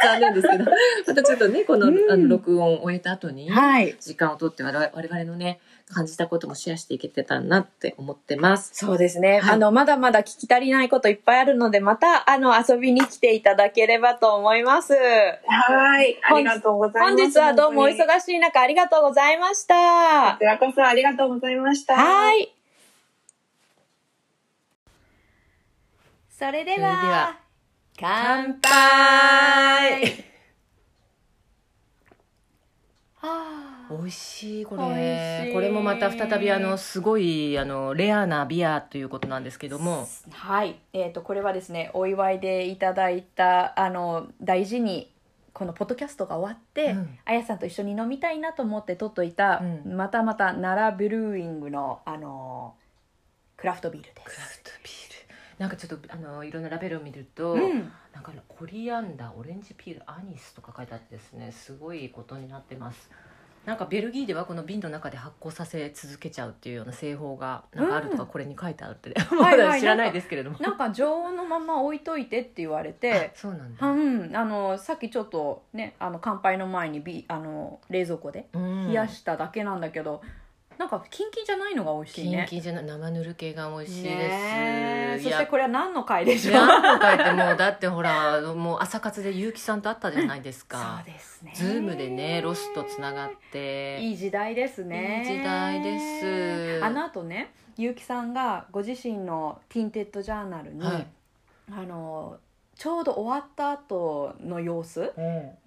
[0.03, 0.66] 残念ですけど、
[1.07, 3.95] またちょっとね、この、うんあの録音を終えた後に、はい。
[3.99, 5.59] 時間をとって我々のね、
[5.91, 8.71] 感じたこともシェアしていけてたらなって思ってます。
[8.73, 9.39] そうですね。
[9.39, 14.93] はいあの、まだまだ聞き足りないこといっぱいあるので、また、あの、遊びに来ていただければと思います。
[14.93, 17.15] はいありがとうございます。
[17.15, 20.39] 本日はどうもお忙しい中ありがとうございましたこ。
[20.39, 21.95] ちらこそありがとうございました。
[21.95, 22.53] はい。
[26.29, 27.38] それではは、
[27.99, 30.32] 乾乾杯はあ
[33.89, 35.51] 美味しいこれ。
[35.53, 40.07] これもまた再びあのすごいあのレアなビアということなんですけども。
[40.32, 45.11] はい、えー、とこれはですねお祝いでいただいたあの大事に
[45.53, 47.19] このポッドキャストが終わって、うん。
[47.26, 49.95] あやさんと一緒に飲みたいなと思って取っといた、うん。
[49.95, 52.76] またまた奈良ブルーイングのあの
[53.55, 54.24] クラフトビールです。
[54.26, 55.03] クラフトビール
[55.58, 57.91] なんかちょっとあのいろんなラベルを見ると、うん。
[58.14, 63.10] なんかコリアンダーオレンジピールアニスとか書いてあってですねすごいことになってます。
[63.66, 68.30] なんかベルギーではこの瓶の中で発酵させ続けちゃうっていうような製法がなんかあるとかうん。
[68.30, 69.58] これに書いてあるって、 はいはい。
[69.68, 70.58] まだ知らないですけれども。
[70.60, 78.88] なんか常温のまま置いといてって言われあて、そうなんだ、うん、あのさっきちょっとねあの乾杯の前にビあの冷蔵庫でうん。
[78.89, 80.22] 冷やしただけなんだけど、
[80.84, 82.45] なんかキンキンじゃないのが美味しいキンね。
[82.49, 86.55] キンじゃない生ぬる系が美味しいです、そしてこれは何の回でしょう？
[86.55, 91.01] 何と書いてもうだってほら もう朝活で結城さんと会ったじゃないですか。
[91.05, 91.53] そうですね。
[91.55, 93.97] ズームでねロスとつながって。
[94.01, 95.23] いい時代ですね。
[95.25, 95.99] いい時代で
[96.79, 96.84] す。
[96.84, 101.07] あの後ね結城さんがご自身のティンテッドジャーナルに、はい。
[101.71, 102.38] あの
[102.76, 105.13] ちょうど終わった後の様子。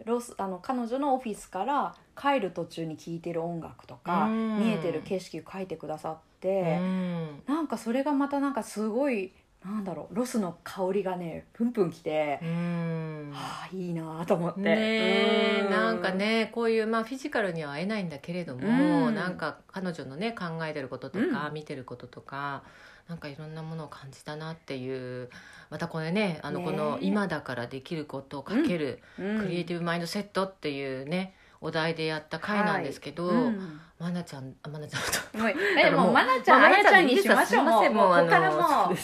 [0.04, 4.58] ロスあの彼女のオフィスから帰る途中に聴いてる音楽とかうん。
[4.58, 7.42] 見えてる景色を書いてくださっうて、ん。
[7.46, 9.32] なんかそれがまたなんかすごい
[9.64, 13.30] なんだろうロスの香りがねプンプンきて、うん。
[13.32, 14.60] はあいいなと思って。
[14.60, 19.14] ねえうなんかねこういうまあフィジカルには会えないんだけれども、うん。
[19.14, 22.62] なんか彼女のね考えてることとか、見てることとか
[23.08, 25.30] なんかいろんなものを感じたなっていう
[25.70, 29.40] またこれねあのねこの今だからできることをかける、うん。
[29.40, 33.80] クリエイティブマインドセットっていうねお題でやった回なんですけど、うん。
[33.98, 35.02] まなちゃんあまなちゃん
[35.32, 35.38] と。
[35.38, 37.64] もうえもうまなちゃん、まああやちゃんにしましょう。
[37.64, 38.56] もう、もうここからあの
[38.88, 38.96] もう、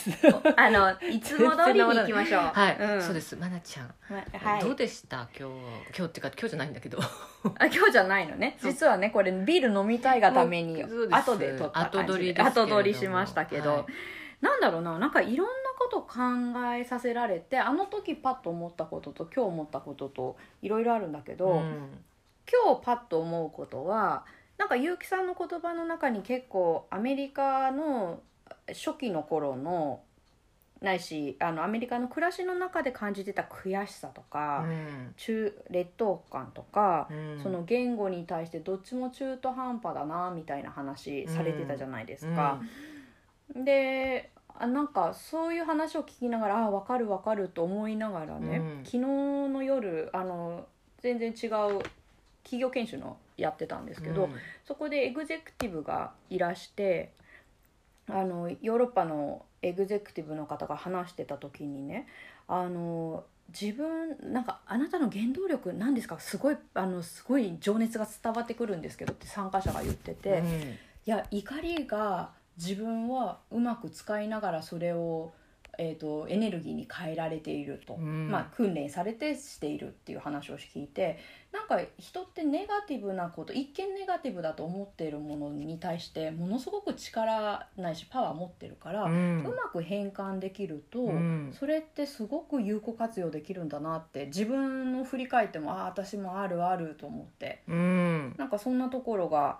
[0.55, 2.41] あの、いつも通りに行きましょう。
[2.53, 3.01] はい、ん。
[3.01, 3.35] そうです。
[3.35, 4.61] まなちゃん、まはい。
[4.61, 5.27] どうでした？
[5.37, 5.55] 今日
[5.97, 6.99] 今日っていうか今日じゃないんだけど。
[6.99, 8.57] あ今日じゃないのね。
[8.61, 13.85] 実はね、これビール飲みたいがために後で撮った後撮り後撮りしましたけど、はい。
[14.41, 16.19] なんだろうな、なんかいろんなこと考
[16.75, 22.03] えさせられて、あの時パッと思ったことと今日思ったことといろいろあるんだけど、うん
[22.51, 24.25] 今日パッと思うことは
[24.57, 28.21] なんか結城さんの言葉の中に結構アメリカの
[28.67, 30.01] 初期の頃の
[30.83, 35.13] ないしあのアメリカの暮らしの中で感じてた悔しさとか、うん。
[35.15, 37.39] 中劣等感とか、うん。
[37.41, 42.61] その言語に対してどっちも中途半端だなみたいな話されてたじゃないですか。
[43.55, 48.77] であなんかそういう話を聞きながらあ分かる分かると思いながらね、うん。
[48.83, 50.67] 昨日の夜あの
[50.99, 51.81] 全然違う
[52.43, 54.33] 企業研修のやってたんですけど、うん。
[54.65, 57.11] そこでエグゼクティブがいらして
[58.09, 62.07] あのヨーロッパのエグゼクティブの方が話してた時にね
[62.47, 66.19] あの自分なんかあなたの原動力なんですか？
[66.19, 70.43] すごいあのすごい情熱が伝わってくるんですけどって参加者が言ってて、
[71.05, 75.33] いや怒りが自分はうまく使いながらそれを、
[75.77, 78.29] えー、とエネルギーに変えられていると、うん。
[78.29, 81.19] まあ、訓練されてしているっていう話を聞いて
[81.51, 91.53] なんか人ってネガティブなこと一見ネガティブだと思っているものに対してものすごく力ないしパワー持ってるから、ううんまく変換できると、うん。
[91.57, 97.63] それってすごく有効活用できるんだなって自分の振り返ってもああ私もあるあると思って。
[97.67, 98.35] うん。
[98.37, 99.59] なんかそんなところが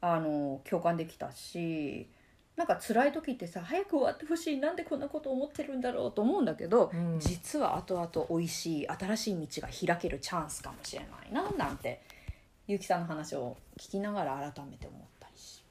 [0.00, 2.08] あの共感できたし
[2.56, 4.58] なんか辛い時ってさ早く終わってほしい。
[4.58, 7.18] なんでこんなこと思ってるんだろうと思うんだけど、うん。
[7.18, 12.02] 実は後々美味しい新しい道が開けるチャンスかもしれないななんて
[12.66, 15.62] 結城さんの話を聞きながら改めて思ったりし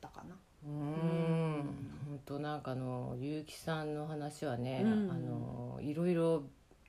[0.00, 0.36] たかな。
[0.66, 1.62] うん。
[2.06, 5.10] 本当なんかあの結城さんの話はね、うん。
[5.10, 6.44] あのいろいろ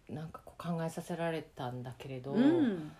[0.09, 2.91] なんかこう考えさせられたんだけれど、うん。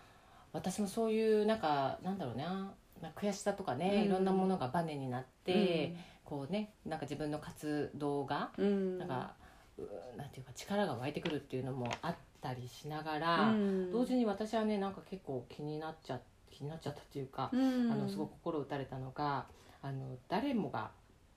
[0.51, 4.03] 私もそういうなんかなんだろうななんか悔しさとかね、うん。
[4.03, 5.95] いろんなものがバネになって、
[6.29, 8.99] こうねなんか自分の活動がうん。
[8.99, 9.33] なんか、
[9.77, 13.91] うなんていうか力が湧いてくるっていうのもあったりしながら、うん。
[13.91, 16.19] 同時に私はねなんか結構気になっちゃ
[16.51, 17.91] 気になっちゃったっていうか、うん。
[17.91, 19.45] あのすごく心打たれたのが
[19.81, 20.91] あの誰もが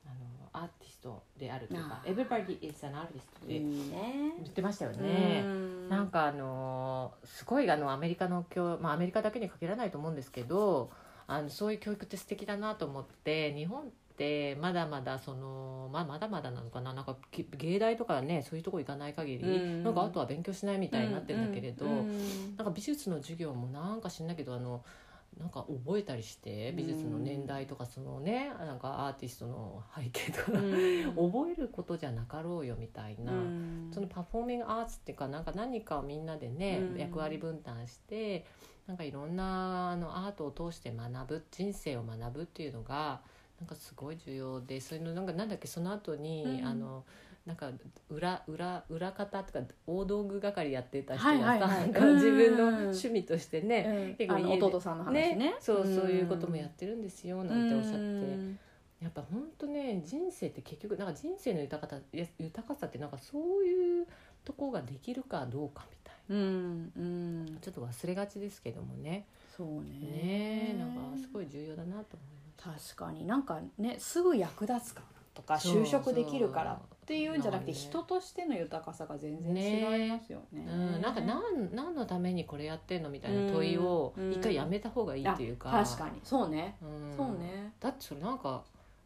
[0.04, 3.04] あのアーティストであるというかあ「Everybody is an artist」
[3.44, 5.42] って言ってましたよね。
[5.44, 5.88] うん。
[5.88, 10.90] なんかあのすごいあのアメリカの教まあアメリカだけに限らないと思うんですけど
[11.26, 13.92] あのそういう教育って素敵だなと思って日本
[14.22, 16.94] ってまだまだその、まあ、まだまだなのかな。
[16.94, 19.82] なんかき芸大とかねそういうとこ行かない限り、うん。
[19.82, 21.92] なんかあとは勉強しないみたいになってるんだけれど、うん。
[21.98, 22.56] うん。
[22.56, 24.84] なんか美術の授業もなんか知んないけどあの
[25.38, 31.30] なんか覚えたりして美術の年代とかそのねなんかアーティストの背景とか、うん。
[31.32, 33.32] 覚えることじゃなかろうよみたいな。
[33.32, 33.90] うん。
[33.92, 36.98] そのパフォーミングアーツっていうかなんか何かをみんなでね、うん。
[36.98, 38.46] 役割分担して
[38.86, 43.20] なんかいろんなあのアートを通して学ぶ人生を学ぶっていうのが
[43.62, 46.66] なんかすごい重要でそういうのなんかなんだっけその後に、うん。
[46.66, 47.04] あの
[47.44, 47.70] なんか
[48.08, 51.80] 裏裏裏方とか大道具係やってた人はいがさ、はいはい。
[51.80, 54.30] なんか自分のうん趣味としてね、うん。
[54.30, 55.54] あの家で弟さんの話ね。
[55.60, 55.96] そううん。
[55.96, 57.98] そういうこともやってるんですよなんておっしゃって。
[57.98, 58.58] うん。
[59.00, 62.00] やっぱ本当ね人生って結局なんか人生の豊かさ
[62.38, 64.06] 豊かさってなんかそういう
[64.44, 67.46] とこができるかどうかみたいうんうん。
[67.46, 69.26] なちょっと忘れがちですけどもね。
[69.56, 69.82] そうね。
[69.82, 73.26] ねえなんかすごい重要だなと思いま確かに。
[73.26, 80.66] なんかねすぐ役立つからとか就職できるからっていうんじゃなくて人としての豊かさが全然違いますよね。
[80.68, 84.32] す、うん、なんか何何のためにこれやってんのみたいな問いをうん。
[84.32, 86.20] 一回やめた方がいいっていうか、あ確かに。
[86.22, 87.16] そうね、うん。
[87.16, 88.62] そうね、だってそれなんか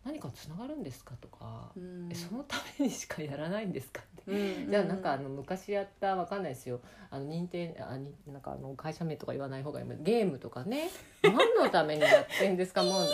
[0.07, 1.14] 何かつながるんですか？
[1.20, 4.00] とか、うんえそのためにしかやらないんですか？
[4.02, 4.30] って。
[4.30, 6.80] うんじゃあなんかあの昔やったわかんないですよ。
[7.11, 9.86] あの認定あになんかあの会社名とか言わない方がいい。
[10.02, 10.88] ゲームとかね。
[11.22, 12.82] 何のためにやってんですか？
[12.84, 13.07] もう。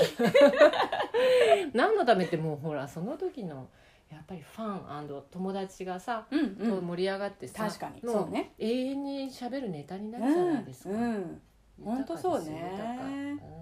[1.74, 3.68] 何のためってもうほらその時の
[4.10, 6.70] やっぱりファン友達がさ、うんうん。
[6.80, 8.02] と盛り上がってさ確かに。
[8.02, 8.52] もそうね。
[8.58, 11.00] 永遠に喋るネタになるじゃないですか、うん。
[11.00, 11.42] うん
[11.82, 12.70] 本当そうね。
[12.72, 13.52] 豊かです豊か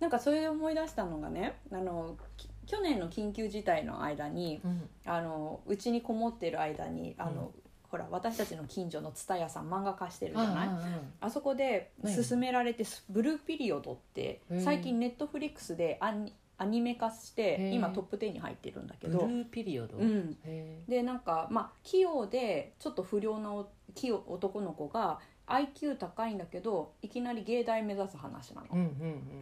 [0.00, 4.70] なんかそれで思い出したのがねあのき去年の緊急事態の間にうん。
[4.70, 7.48] うんあのうちにこもってる間にあの、うん
[7.90, 10.68] ほら私たちの近所の蔦屋さん漫画貸してるじゃない？
[10.68, 12.22] ああそこで何？
[12.22, 14.62] 勧められて「ブルーピリオド」ってへー。
[14.62, 17.56] 最近ネットフリックスでアニアニメ化しへー。
[17.56, 28.66] て今トップ10に入ってるんだけブルど、ーピリオド、うん、へでなんかまあ器用でちょっと不良なお器用男の子が IQ 高いんだけどいきなり芸大目指す話なの。
[28.68, 28.80] ーうん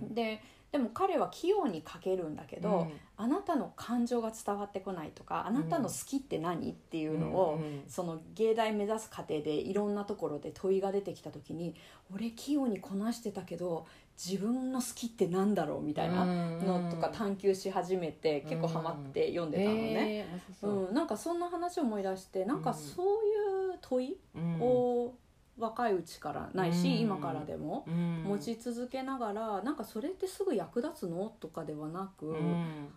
[0.03, 0.14] うん。
[0.14, 0.41] で
[0.73, 2.93] でも彼は器用に書けるんだけうんど、うん。
[3.17, 7.64] あなたの感情が伝わってこないとかあなたの好きって何っていうのを、うん。
[7.64, 7.85] うん。
[7.89, 11.75] その芸大目指す過程でいろんなところで問いが出てきた時に
[12.14, 13.87] 俺器用にこなしてたけど
[14.23, 20.27] 自分の好きってなんだろうみたいなのとか探求し始めて結構ハマって読んでたのね。
[20.62, 20.91] うう。
[20.91, 23.07] ん、なんかそんな話を思い出してなんかそう
[23.73, 24.61] いう問いうん。
[24.61, 25.14] を
[25.59, 26.99] 若いうちからないし、うん。
[26.99, 27.85] 今からでも。
[27.87, 28.25] うん。
[28.25, 31.33] 持ち続けながらなんかそれってすぐ役立つの？
[31.41, 32.89] とかではなく、うん。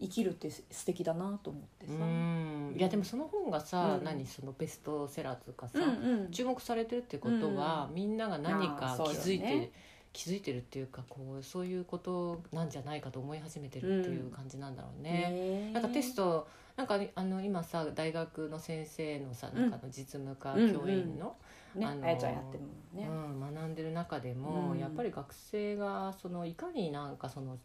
[0.00, 1.92] 生きるって素敵だなと思ってさ。
[1.94, 2.74] うん。
[2.76, 4.04] いやでもその本がさ、うん。
[4.04, 4.26] 何？
[4.26, 6.30] そのベストセラーとかさ、うんうん。
[6.30, 9.70] 注目されてるってことは、みんなが何か気づいて、ね
[10.14, 15.10] 気づいてるっていうかこうそういうことなんじゃないかと思い始めてるっていう感じなんだろうね。
[15.10, 16.46] ねなんかテスト
[16.76, 20.72] なんかあの今さ大学の先生のさなんかの実務家うん。
[20.72, 21.34] 教員の、
[21.74, 23.08] ねあやちゃんやってるもんね。
[23.08, 24.78] うん、学んでる中でも、うん。
[24.78, 27.58] やっぱり学生がそのいかになんかその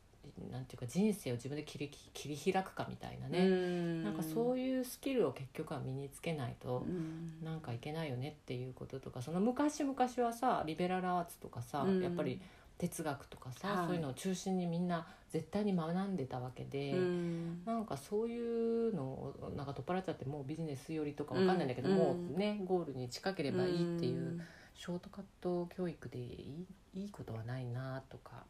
[0.51, 7.43] なんていうか人生を自分で切り切り開くかみたいなね、ねなんかそういうスキルを結局は身につけないとうん。
[7.43, 12.01] なんかいけないよねっていうこととかその昔々はさリベラルアーツとかさ、うん。
[12.01, 12.41] やっぱり
[12.79, 13.87] 哲学とかさ、はい。
[13.87, 16.93] そういうのを中心にみんな絶対に学んでたわけで。
[16.93, 17.63] うん。
[17.65, 21.95] なんかそういうのをなんか取っ払っちゃってもうビジネス寄りとかわかんないんだけど、うん。
[21.95, 24.41] もうねゴールに近ければいいっていう
[24.73, 26.67] ショートカット教育でいい
[27.01, 28.43] いいことはないなとか。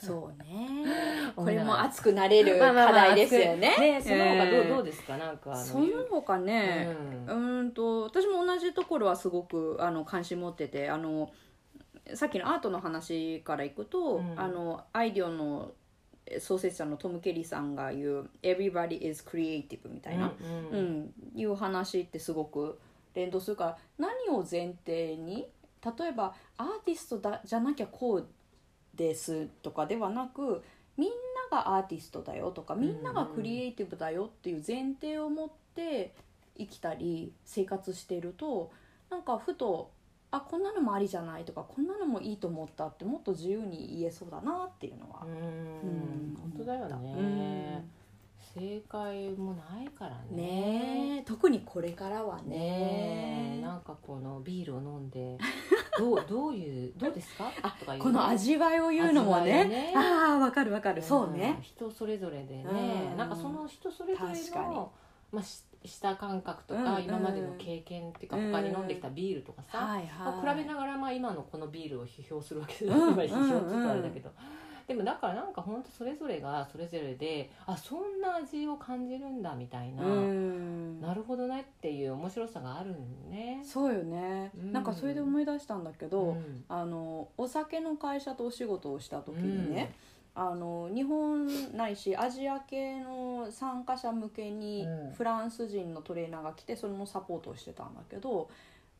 [0.00, 0.68] そうね。
[1.36, 3.76] これも熱くなれる課題ですよね。
[3.78, 5.16] ねその他どう,、えーどうですか？
[5.16, 6.88] なんかその他ね、
[7.28, 11.30] ううんん、と私も同じところはすごくあの関心持っててあの
[12.14, 14.40] さっきのアートの話からいくと、うん。
[14.40, 15.72] あのアイディオの
[16.38, 20.32] 創設者のトム・ケリーさんが言う「Everybody is creative」みたいな、
[20.72, 21.14] うんうん。
[21.34, 22.78] いう話ってすごく
[23.14, 25.46] 連動するから何を前提に
[25.98, 28.26] 例えばアーティストだじゃなきゃこう
[28.94, 30.62] ですとかではなく
[30.96, 31.10] みん
[31.50, 36.14] ながアーティストだよとかみんながクリエイティブだよっていう前提を持って
[36.56, 38.70] 生きたり生活していると
[39.10, 39.90] なんかふと
[40.32, 45.24] あこんなのもありじゃないとかこんなのもいいと思ったってもっと自由に言えそうだなっていうのは。
[45.24, 45.28] う。
[45.28, 46.36] んうん。
[46.40, 47.90] 本当だよね、うん。
[48.54, 50.36] 正解もないからね。
[50.36, 51.22] ねえ。
[51.22, 52.56] 特にこれからはね。
[52.56, 53.62] ねえ。
[53.62, 55.36] なんかこのビールを飲んで
[55.98, 57.50] どうどういうどうですか？
[57.62, 59.66] あとかこの味わいを言うのもね。
[59.66, 59.92] ね。
[59.94, 63.16] ああわかるわかる、そううんね人それぞれでね、うん。
[63.18, 64.74] なんかその人それぞれ確かに。
[64.74, 64.92] の、
[65.30, 65.44] まあ、
[65.84, 74.30] し舌感覚とか、今までの経験っていうか他に飲んできたビールとかさ、はいまあ、比べながらまあ今のこのビールを批評するわけです、うん今批評って言うとあれだけど、
[74.86, 81.00] でもだからなんか本当それぞれがそれぞれであそんな味を感じるんだみたいな、うん。
[81.00, 83.62] なるほどねっていう面白さがあるんね。
[83.64, 84.72] そうよね、うん。
[84.72, 86.64] なんかそれで思い出したんだけど、うん。
[86.68, 89.94] あのお酒の会社とお仕事をした時にね、
[90.34, 95.12] あの日本ないしアジア系の参加者向けにうん。
[95.12, 98.48] フランス人のトレーナーが来てそれのサポートをしてたんだけど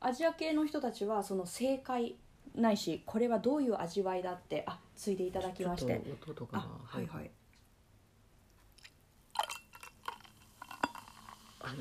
[0.01, 2.17] アジア系の人たちはその正解
[2.55, 6.03] ないしこれはどういう味わいだってあついでいただきまして。
[6.05, 7.31] ちょっと音とかなあはいはい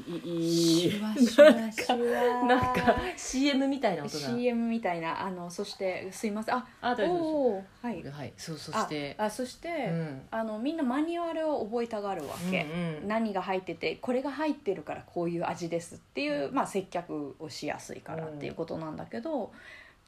[0.07, 6.55] いいいいシュワシュワシュワなんか CM みたいな音が CM みたいなあのそしてすいません。
[6.55, 8.03] ああ大丈はい。
[8.03, 9.15] はいそうそして。
[9.17, 10.21] ああそして、うん。
[10.31, 13.07] あのみんなマニュアルを覚えたがるわけ、うんうん。
[13.07, 16.55] 何が入っててこれが入ってるからこういう味ですっていう、うん。
[16.55, 19.51] まあ、接客をしやすいからっていうことなんだけど、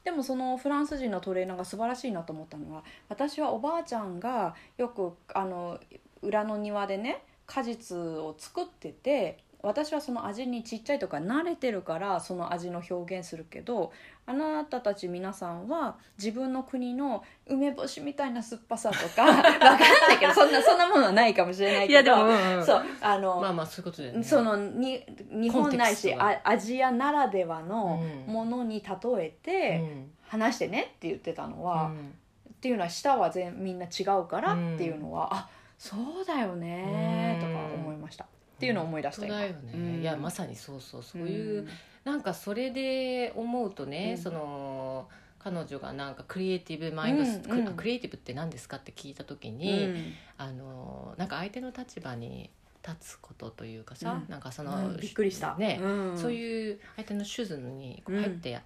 [0.04, 5.80] でもそのフランス人のトレーナーが素晴らしいなと思ったのは私はおばあちゃんがよくあの
[6.20, 13.92] 裏の庭でね果実を作ってて私はその味にちっちゃいとか慣れてるからその味の表現するけど
[14.26, 19.76] あなたたち皆さんは自分の国の梅干しみたいな酸っぱさとか わかんな
[20.14, 22.64] いけどそんなそんなものはないかもしれないけどうんうん。
[22.64, 24.24] そうあの、まあまあそういうことだよね。
[24.24, 26.30] そのに日本ないしコンテクストが。
[26.30, 28.32] あアジアならではのうん。
[28.32, 30.10] ものに例えうてん。
[30.26, 32.14] 話してねって言ってたのは、うん。
[32.50, 40.00] っていうのは舌は全みんな違うからっていうのは、あそうだよねとか思いました、っていうのを思い出した本当だよね、うん。
[40.00, 41.22] いやまさにそうそうそう。
[41.22, 41.68] いう、ん。
[42.04, 44.22] なんかそれで思うとね、うん。
[44.22, 47.40] その彼女がなんかクリエイティブマインド、うん。
[47.42, 47.76] クうん。
[47.76, 50.12] クリエイティブって何ですかって聞いた時うに、ん。
[50.38, 52.50] あのなんか相手の立場に
[52.86, 54.30] 立つことというかさ、うん。
[54.30, 54.96] なんかその、うん。
[54.98, 58.60] びっくりした、ね、うん、そういう相手のシューズに入って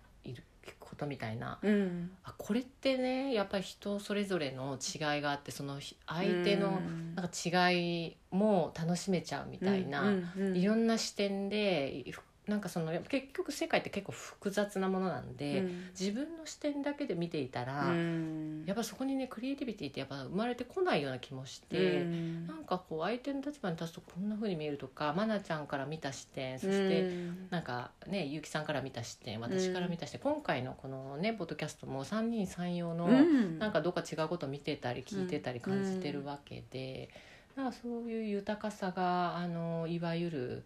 [0.79, 2.11] ことみたいな、うん。
[2.25, 7.15] あこれってねやっぱり人それぞれの違いがあってそのひ相手のうん。
[7.15, 7.33] なんか
[7.71, 15.85] 違いも楽しめちゃうみたいな、うんうんいろんな視点でふなんかその結局世界って結構複雑なものなんで、うん。
[15.99, 18.65] 自分の視点だけで見ていたら、うん。
[18.67, 22.03] やっぱそこにねクリエイティビティってやっぱ生まれてこないような気もして。
[22.03, 22.47] うん。
[22.47, 33.59] なんかこう相手の立場に立つとこんな風に見えるとか愛菜ちゃんから見た視点そして、うんなんかね結城さんから見た視点私から見た視点、今回のこのねポッドキャストも三人三様の、うん。
[33.59, 37.11] なんかどっか違うこと見てたり聞いてたり感じてるわけで、
[37.57, 40.65] なんかそういう豊かさがあのいわゆる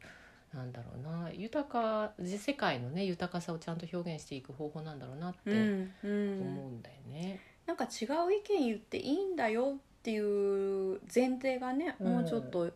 [0.55, 1.31] なんだろうな。
[1.33, 6.13] 豊か世界のね豊かさをちゃんと表現していく方法なんだろうなってうんう思んう
[6.71, 7.41] んだよね。
[7.67, 12.13] なんか違う意見言っていいんだよっていう前提がね、うん。
[12.13, 12.71] もうちょっと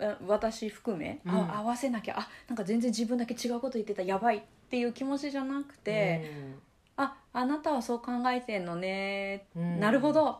[0.00, 1.30] あ私含め、うん。
[1.32, 6.30] あ合わせなきゃあなんか全然自分だけ違うこと言ってたやばいっていう気持ちじゃなくて、
[6.96, 9.80] ああなたはそう考えてんのね、うん。
[9.80, 10.38] なるほど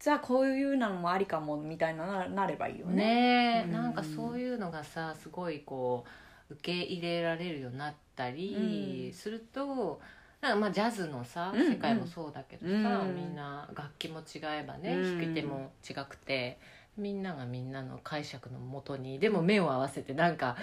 [0.00, 2.94] じゃあこういうのもありかもみたいなななればいいよね。
[2.94, 3.72] ねえ、うん。
[3.72, 6.04] なんかそういうのがさすごいこ
[6.50, 9.12] う受け入れられるようになったりうん。
[9.12, 10.00] すると、
[10.40, 11.68] なんかまあジャズのさうん。
[11.68, 13.14] 世界もそうだけどさ、うん。
[13.14, 15.18] みんな楽器も違えばね、うん。
[15.18, 16.58] 弾き手も違くて
[17.00, 20.56] みんながみんなの解釈のもとにでも目を合わせてなんか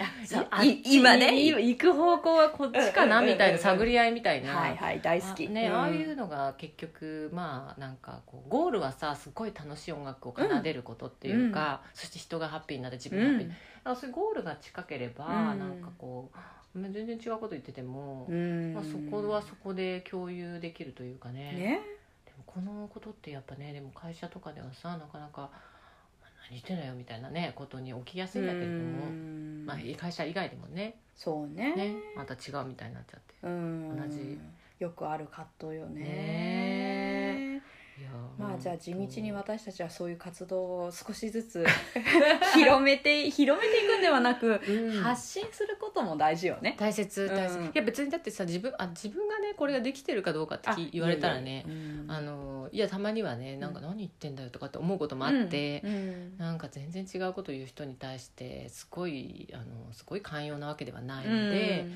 [0.84, 1.38] 今ね？
[1.38, 3.18] い行く方向はこっちかな？
[3.18, 4.56] うんうんうんうんみたいな探り合いみたいな。
[4.56, 5.46] はいはい大好き。
[5.48, 5.74] あね、うん。
[5.74, 13.46] ああいうのが結局まあなんかこうゴールはさすごい楽しい音楽を奏でることっていうか、そして人がハッピーになって自分がハッピー。
[13.48, 13.50] に
[13.84, 15.58] なるそういうゴールが近ければ、うん。
[15.58, 16.38] なんかこう
[16.80, 18.74] 全然違うこと言ってても、うん。
[18.74, 21.52] まあ、そこはそこで共有できるというかね。
[21.52, 21.80] ね。
[22.26, 25.67] でもこのことってやっぱねでも会社とかではさなかなか「何
[26.50, 29.64] 言ってんのよ」みたいなねことに起きやすいんだけれども、うん。
[29.66, 30.94] まあ、会社以外でもね。
[31.14, 31.74] そうね。
[31.74, 33.34] ねまた違うみたいになっちゃって。
[33.42, 33.96] うん。
[33.96, 34.38] 同じ。
[34.78, 36.00] よくある葛藤よね。
[36.00, 37.27] ね
[38.38, 41.66] まあじゃあ地道に本私たちはそういう活動を少しずつ
[42.54, 45.02] 広めて広めていくんではなく、当うん。
[45.02, 46.76] 発信することも大事よね。
[46.78, 51.64] 大切大切、うんいや別にだってさ自分あ自分がねこれができてるかどうかってき言われたらね
[52.06, 56.38] あのいやたまにはねなんか何言ってんだよとかって思うこともあって、うん。
[56.38, 61.86] なんか全然違うことを言う人に対してすごいあのすごい寛容なわけではないので、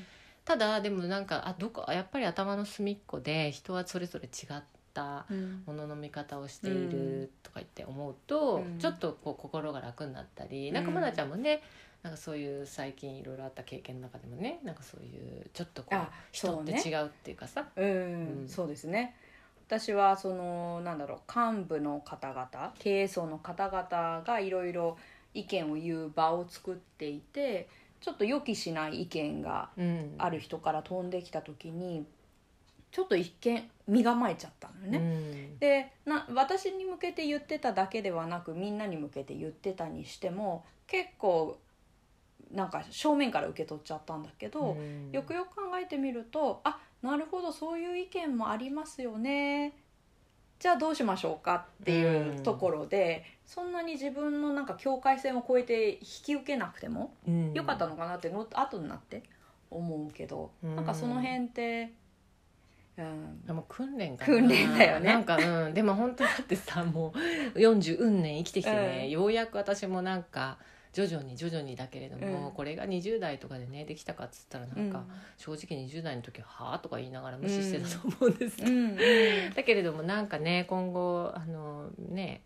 [0.45, 4.63] ただでもなんかあどこやっぱり頭の隅っこで人はそれぞれ違っ
[4.93, 8.79] たうんものの見方をしているとか言って思うと、うん。
[8.79, 10.75] ちょっとこう心が楽になったり、うん。
[10.75, 11.61] なんかまなちゃんもね
[12.01, 17.67] なんかそういう最近いろいろあった経験の中でもねなんかそういうちょっとこうあ人って違うっていうかさ。
[17.75, 17.87] うん。
[17.87, 18.47] うん。
[18.47, 19.15] そうですね。
[19.67, 24.97] 私はそのなんだろう幹部の方々経営層の方々がいろいろ
[25.33, 27.67] 意見を言う場を作っていて
[28.01, 30.15] ちょっと予期しない意見がうん。
[30.17, 32.05] ある人から飛んできた時に
[32.93, 34.97] ちょっと一見身構えちゃったのよね。
[34.99, 35.59] うん。
[35.59, 41.57] でな私に向けて言ってただけではなくみんなに向けて言ってたにしても結構
[42.53, 45.09] なんか正面から受け取っちゃったんだけど、うん。
[45.11, 49.73] よくよく考えてみるとあなるほどそういう意見もありますよね。
[50.59, 57.53] じゃあどうしましょうかっていうところで、そんなに自分のなんか境界線を越えて引き受けなくてもうん。
[57.53, 59.23] よかったのかなっての後になって
[59.69, 60.75] 思うけど、うん。
[60.75, 61.91] なんかその辺って、
[62.97, 64.37] うん、でも訓練かな。
[64.37, 65.07] 訓練だよね。
[65.07, 65.73] なんかうん。
[65.73, 67.13] でも本当だってさも
[67.55, 69.09] う40うん年生きてきてね、うん。
[69.09, 70.59] ようやく私もなんか
[70.93, 72.53] 徐々に徐々にだけれども、うん。
[72.53, 75.05] これが20代とかでねできたかっつったらなんか、
[75.37, 82.43] 正直20代の時は「はあ?」とか言いながら無視してたと思うんですけど、だけれどもなんかね今後あのね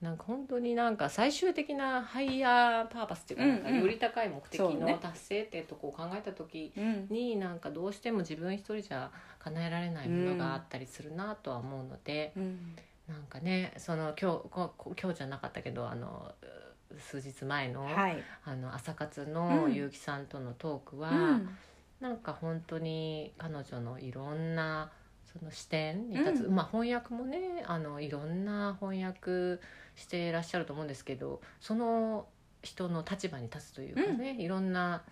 [0.00, 7.06] なんか本当になんか最終的なハイヤーパーパスっていうか,、なんかより高い目的の達成っていうとこを考えた時うん。
[7.10, 9.10] になんかどうしても自分一人じゃ
[9.40, 12.76] 叶えられないものがあったりするなとは思うので、うん。
[13.08, 14.70] なんかねその今日
[15.02, 16.32] 今日じゃなかったけどあの
[16.98, 18.22] 数日前の,、はい。
[18.44, 19.74] あの朝活のうん。
[19.74, 21.48] 結城さんとのトークは、うん。
[22.00, 24.92] なんか本当に彼女のいろんな
[25.26, 26.54] その視点に立つ、うん。
[26.54, 29.60] まあ翻訳もねあのいろんな翻訳
[29.98, 32.26] していらっしゃると思うんですけどその
[32.62, 35.02] 人の立場に立つというかね、いろんな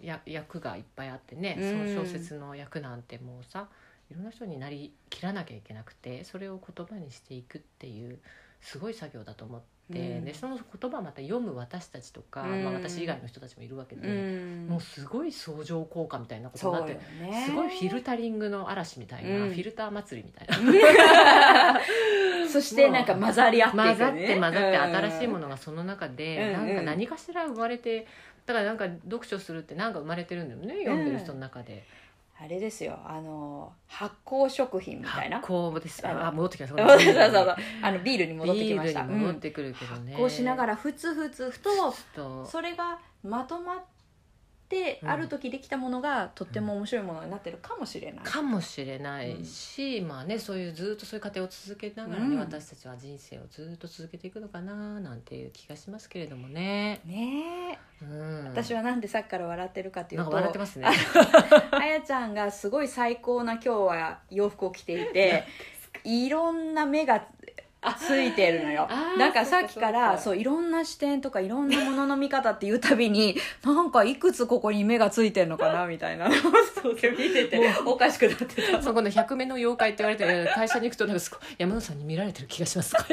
[0.00, 1.70] や役がいっぱいあってね、うん。
[1.88, 3.68] その小説の役なんてもうさ
[4.10, 8.18] いろんな人になりきらなきゃいけなくてそれを言葉にしていくっていう
[8.60, 12.64] すごい作業だと思っでその言葉また読む私たちとか、うん。
[12.64, 14.08] まあ、私以外の人たちもいるわけで。
[14.08, 14.66] うん。
[14.66, 17.44] もうすごい相乗効果みたいなことになってね。
[17.46, 19.50] すごいフィルタリングの嵐みたいな、うん。
[19.50, 21.80] フィルター祭りみたいな。
[22.48, 24.96] そしてなんか混ざり合ってね、混ざって混ざってうん。
[24.96, 26.66] 新しいものがその中で、うん。
[26.66, 28.06] なんか何かしら生まれて
[28.46, 31.86] だからなんか読書するってなんか生まれてるんだよね読んでる人の中で、
[32.36, 32.98] あれですよ。
[33.06, 35.38] あの発酵食品みたいな。
[35.38, 36.06] 発酵です。
[36.06, 36.88] あ戻ってきました。
[36.88, 39.02] そうそうそうあのビールに戻ってきました。
[39.02, 41.70] ビールに戻ってくるけどね、発酵しながらふつふつふと
[42.14, 42.44] と。
[42.44, 43.84] それがまとまっ
[44.74, 45.10] てうん。
[45.10, 52.40] ある時できたものがとっても面白いものになってるかもしれない、かもしれないし、まあねそういうずっとそういう過程を続けながらね、うん。
[52.40, 57.00] 私たちは人生をずっと続けていくのかななんていう気がしますけれどもね。
[57.04, 58.04] ねえ。
[58.04, 60.86] うん、私はなんでさっきから笑ってるかっていうなんとか笑ってますね。
[61.70, 65.44] あやちゃんがすごい最高な今日は洋服を着ていて
[66.04, 67.26] いろんな目が
[67.92, 68.88] ついてるのよ。
[69.18, 76.28] だからさっきからそういろんな視点とかいろんなものの見方っていうたびになんかいくつここに目がついてるのかな みたいな。
[76.28, 77.60] のを見てて。
[77.84, 78.82] おかしくなってた。
[78.82, 82.94] そこの100目の妖怪って言われて会社に行くとなんかすごい山野さんに見られてる気がします。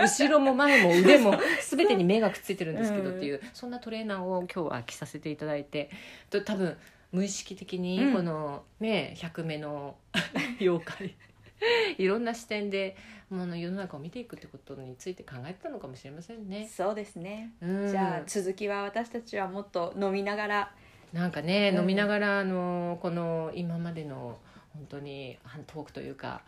[0.00, 1.34] 後ろも前も腕も
[1.68, 5.90] 全てに目がくっついてるんですけどっていう、そんなトレーナーを今日は着させていただいて。
[6.30, 6.76] と多分
[7.12, 8.14] 無意識的にうん。
[8.14, 9.96] このね100目の
[10.60, 11.14] 妖怪
[11.98, 12.96] いろんな視点で
[13.28, 16.68] もの世の中を見ていくってことについて考えてたのかもしれませんね。
[16.68, 17.52] そうですね。
[17.60, 17.90] うん。
[17.90, 20.74] じゃあ続きは私たちはもっと飲みながら。
[21.12, 21.80] なんかね、うん。
[21.80, 24.38] 飲みながらあのこの今までの
[24.74, 26.42] 本当にトークというか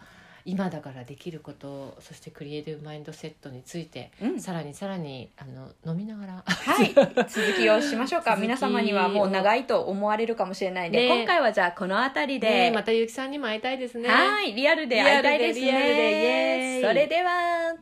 [0.44, 4.40] 今だからできることそしてクリエイティブマインドセットについて、うん。
[4.40, 6.42] さらにさらにあの飲みながら。
[6.44, 6.92] はい。
[7.28, 8.36] 続きをしましょうか。
[8.36, 11.16] 皆様にはもう長いと思われるかもしれないので、ね。
[11.18, 14.08] 今回はじゃあこの辺りで、ねまたゆうきさんにも会いたいですね。
[14.08, 14.54] はい。
[14.54, 16.80] リアルで会いたいですね。
[16.82, 17.74] それでは